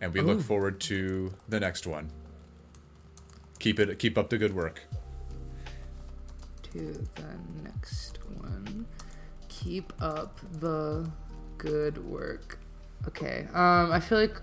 and 0.00 0.12
we 0.12 0.20
look 0.20 0.40
forward 0.40 0.80
to 0.82 1.32
the 1.48 1.58
next 1.60 1.86
one. 1.86 2.10
Keep 3.58 3.80
it. 3.80 3.98
Keep 3.98 4.18
up 4.18 4.30
the 4.30 4.38
good 4.38 4.54
work. 4.54 4.82
To 6.72 6.78
the 7.14 7.62
next 7.62 8.18
one. 8.40 8.86
Keep 9.48 9.92
up 10.00 10.38
the 10.60 11.10
good 11.58 11.98
work. 12.06 12.58
Okay. 13.08 13.46
Um, 13.52 13.90
I 13.92 14.00
feel 14.00 14.18
like. 14.18 14.40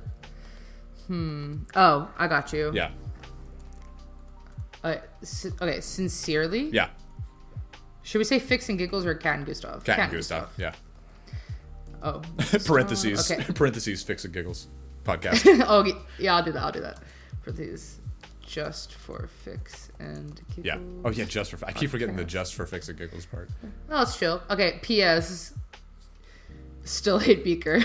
Hmm. 1.07 1.57
Oh, 1.75 2.09
I 2.17 2.27
got 2.27 2.53
you. 2.53 2.71
Yeah. 2.73 2.91
Uh, 4.83 4.95
si- 5.21 5.51
okay, 5.61 5.81
sincerely. 5.81 6.69
Yeah. 6.69 6.89
Should 8.03 8.17
we 8.19 8.23
say 8.23 8.39
Fics 8.39 8.69
and 8.69 8.77
Giggles 8.77 9.05
or 9.05 9.13
Kat 9.15 9.37
and 9.37 9.45
Gustav? 9.45 9.83
Kat 9.83 9.99
and 9.99 10.11
Gustav. 10.11 10.49
Yeah. 10.57 10.73
Oh. 12.03 12.21
parentheses. 12.65 13.31
Oh, 13.31 13.35
okay. 13.35 13.43
parentheses. 13.53 14.03
Fics 14.03 14.25
and 14.25 14.33
giggles. 14.33 14.67
Podcast. 15.03 15.45
oh, 15.67 15.83
y- 15.83 15.91
yeah, 16.19 16.35
I'll 16.35 16.43
do 16.43 16.51
that. 16.51 16.61
I'll 16.63 16.71
do 16.71 16.81
that. 16.81 16.99
For 17.43 17.51
these, 17.51 17.99
just 18.45 18.93
for 18.95 19.27
Fics 19.45 19.89
and 19.99 20.35
Giggles. 20.55 20.65
yeah. 20.65 20.77
Oh 21.05 21.09
yeah. 21.11 21.25
Just 21.25 21.51
for. 21.51 21.65
I 21.65 21.71
keep 21.71 21.89
forgetting 21.89 22.15
the 22.15 22.23
just 22.25 22.53
for 22.55 22.65
fics 22.65 22.89
and 22.89 22.97
giggles 22.97 23.25
part. 23.25 23.49
Oh, 23.89 24.01
it's 24.03 24.17
chill. 24.17 24.41
Okay, 24.49 24.79
P.S. 24.81 25.53
Still 26.83 27.19
hate 27.19 27.43
Beaker. 27.43 27.81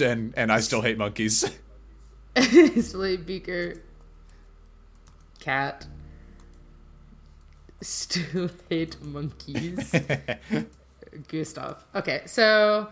And, 0.00 0.32
and 0.36 0.52
I 0.52 0.60
still 0.60 0.80
hate 0.80 0.96
monkeys. 0.96 1.44
Still 2.36 3.02
hate 3.02 3.26
Beaker. 3.26 3.74
Kat. 5.40 5.86
Still 7.82 8.48
hate 8.68 9.02
monkeys. 9.02 9.94
Gustav. 11.28 11.84
Okay, 11.94 12.22
so 12.26 12.88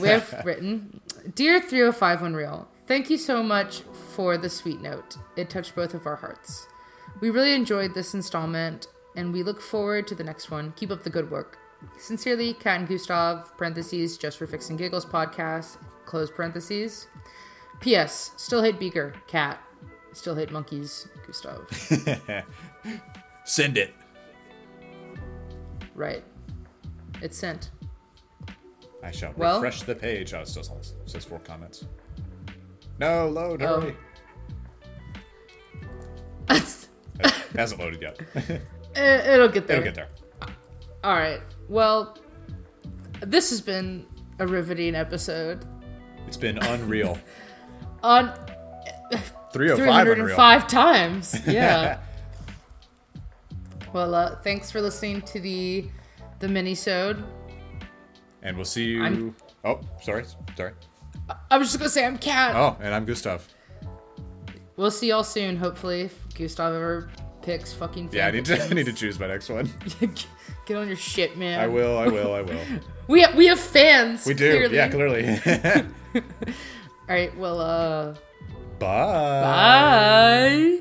we 0.00 0.08
have 0.08 0.42
written 0.44 1.00
Dear 1.34 1.60
305 1.60 2.22
Unreal, 2.22 2.68
thank 2.86 3.10
you 3.10 3.16
so 3.16 3.42
much 3.42 3.80
for 4.14 4.38
the 4.38 4.48
sweet 4.50 4.80
note. 4.80 5.16
It 5.36 5.50
touched 5.50 5.74
both 5.74 5.94
of 5.94 6.06
our 6.06 6.16
hearts. 6.16 6.66
We 7.20 7.30
really 7.30 7.54
enjoyed 7.54 7.94
this 7.94 8.14
installment 8.14 8.86
and 9.16 9.32
we 9.32 9.42
look 9.42 9.60
forward 9.60 10.06
to 10.08 10.14
the 10.14 10.24
next 10.24 10.50
one. 10.50 10.72
Keep 10.76 10.90
up 10.90 11.02
the 11.02 11.10
good 11.10 11.30
work. 11.30 11.58
Sincerely, 11.98 12.54
Kat 12.54 12.80
and 12.80 12.88
Gustav, 12.88 13.56
parentheses, 13.56 14.16
just 14.18 14.38
for 14.38 14.46
fixing 14.46 14.76
giggles 14.76 15.04
podcast, 15.04 15.78
close 16.04 16.30
parentheses. 16.30 17.06
P.S. 17.80 18.32
Still 18.36 18.62
hate 18.62 18.78
Beaker, 18.78 19.14
Kat. 19.26 19.58
Still 20.12 20.34
hate 20.34 20.50
monkeys, 20.50 21.08
Gustav. 21.26 21.68
Send 23.46 23.78
it. 23.78 23.94
right. 25.94 26.22
It's 27.22 27.38
sent. 27.38 27.70
I 29.02 29.10
shall 29.10 29.32
Well- 29.36 29.56
refresh 29.62 29.82
the 29.84 29.94
page. 29.94 30.34
Oh, 30.34 30.40
it 30.40 30.48
still 30.48 30.62
says, 30.64 30.94
says 31.06 31.24
four 31.24 31.38
comments. 31.38 31.86
No, 32.98 33.28
load, 33.28 33.62
Oh. 33.62 33.80
hurry. 33.80 33.96
It 37.18 37.60
hasn't 37.60 37.80
loaded 37.80 38.02
yet. 38.02 38.20
It'll 38.94 39.48
get 39.48 39.66
there. 39.66 39.76
It'll 39.78 39.84
get 39.84 39.94
there. 39.94 40.08
All 41.02 41.14
right. 41.14 41.40
Well, 41.70 42.18
this 43.20 43.48
has 43.48 43.62
been 43.62 44.04
a 44.40 44.46
riveting 44.46 44.94
episode 44.94 45.64
It's 46.26 46.36
been 46.36 46.58
unreal. 46.58 47.18
on 48.02 48.34
305 49.52 50.06
unreal. 50.08 50.36
305 50.36 50.66
times. 50.68 51.46
Yeah. 51.46 52.00
Well, 53.96 54.14
uh, 54.14 54.36
thanks 54.42 54.70
for 54.70 54.82
listening 54.82 55.22
to 55.22 55.40
the 55.40 55.86
the 56.40 56.48
mini-sode. 56.48 57.24
And 58.42 58.54
we'll 58.54 58.66
see 58.66 58.84
you. 58.84 59.02
I'm- 59.02 59.34
Oh, 59.64 59.80
sorry. 60.02 60.24
Sorry. 60.54 60.72
I 61.50 61.56
was 61.56 61.68
just 61.68 61.78
gonna 61.78 61.88
say 61.88 62.04
I'm 62.04 62.18
Kat. 62.18 62.54
Oh, 62.54 62.76
and 62.82 62.92
I'm 62.94 63.06
Gustav. 63.06 63.48
We'll 64.76 64.90
see 64.90 65.08
y'all 65.08 65.24
soon. 65.24 65.56
Hopefully, 65.56 66.02
if 66.02 66.14
Gustav 66.34 66.74
ever 66.74 67.08
picks 67.40 67.72
fucking. 67.72 68.10
Yeah, 68.12 68.26
I 68.26 68.32
need 68.32 68.44
to, 68.44 68.62
I 68.70 68.74
need 68.74 68.84
to 68.84 68.92
choose 68.92 69.18
my 69.18 69.28
next 69.28 69.48
one. 69.48 69.70
Get 70.66 70.76
on 70.76 70.88
your 70.88 70.96
shit, 70.96 71.38
man. 71.38 71.58
I 71.58 71.66
will, 71.66 71.96
I 71.96 72.06
will, 72.08 72.34
I 72.34 72.42
will. 72.42 72.60
We 73.08 73.22
have, 73.22 73.34
we 73.34 73.46
have 73.46 73.58
fans. 73.60 74.26
We 74.26 74.34
do. 74.34 74.50
Clearly. 74.50 74.76
Yeah, 74.76 74.88
clearly. 74.88 75.40
All 76.14 76.22
right. 77.08 77.34
Well, 77.38 77.60
uh, 77.60 78.14
Bye. 78.78 79.40
bye. 79.42 80.80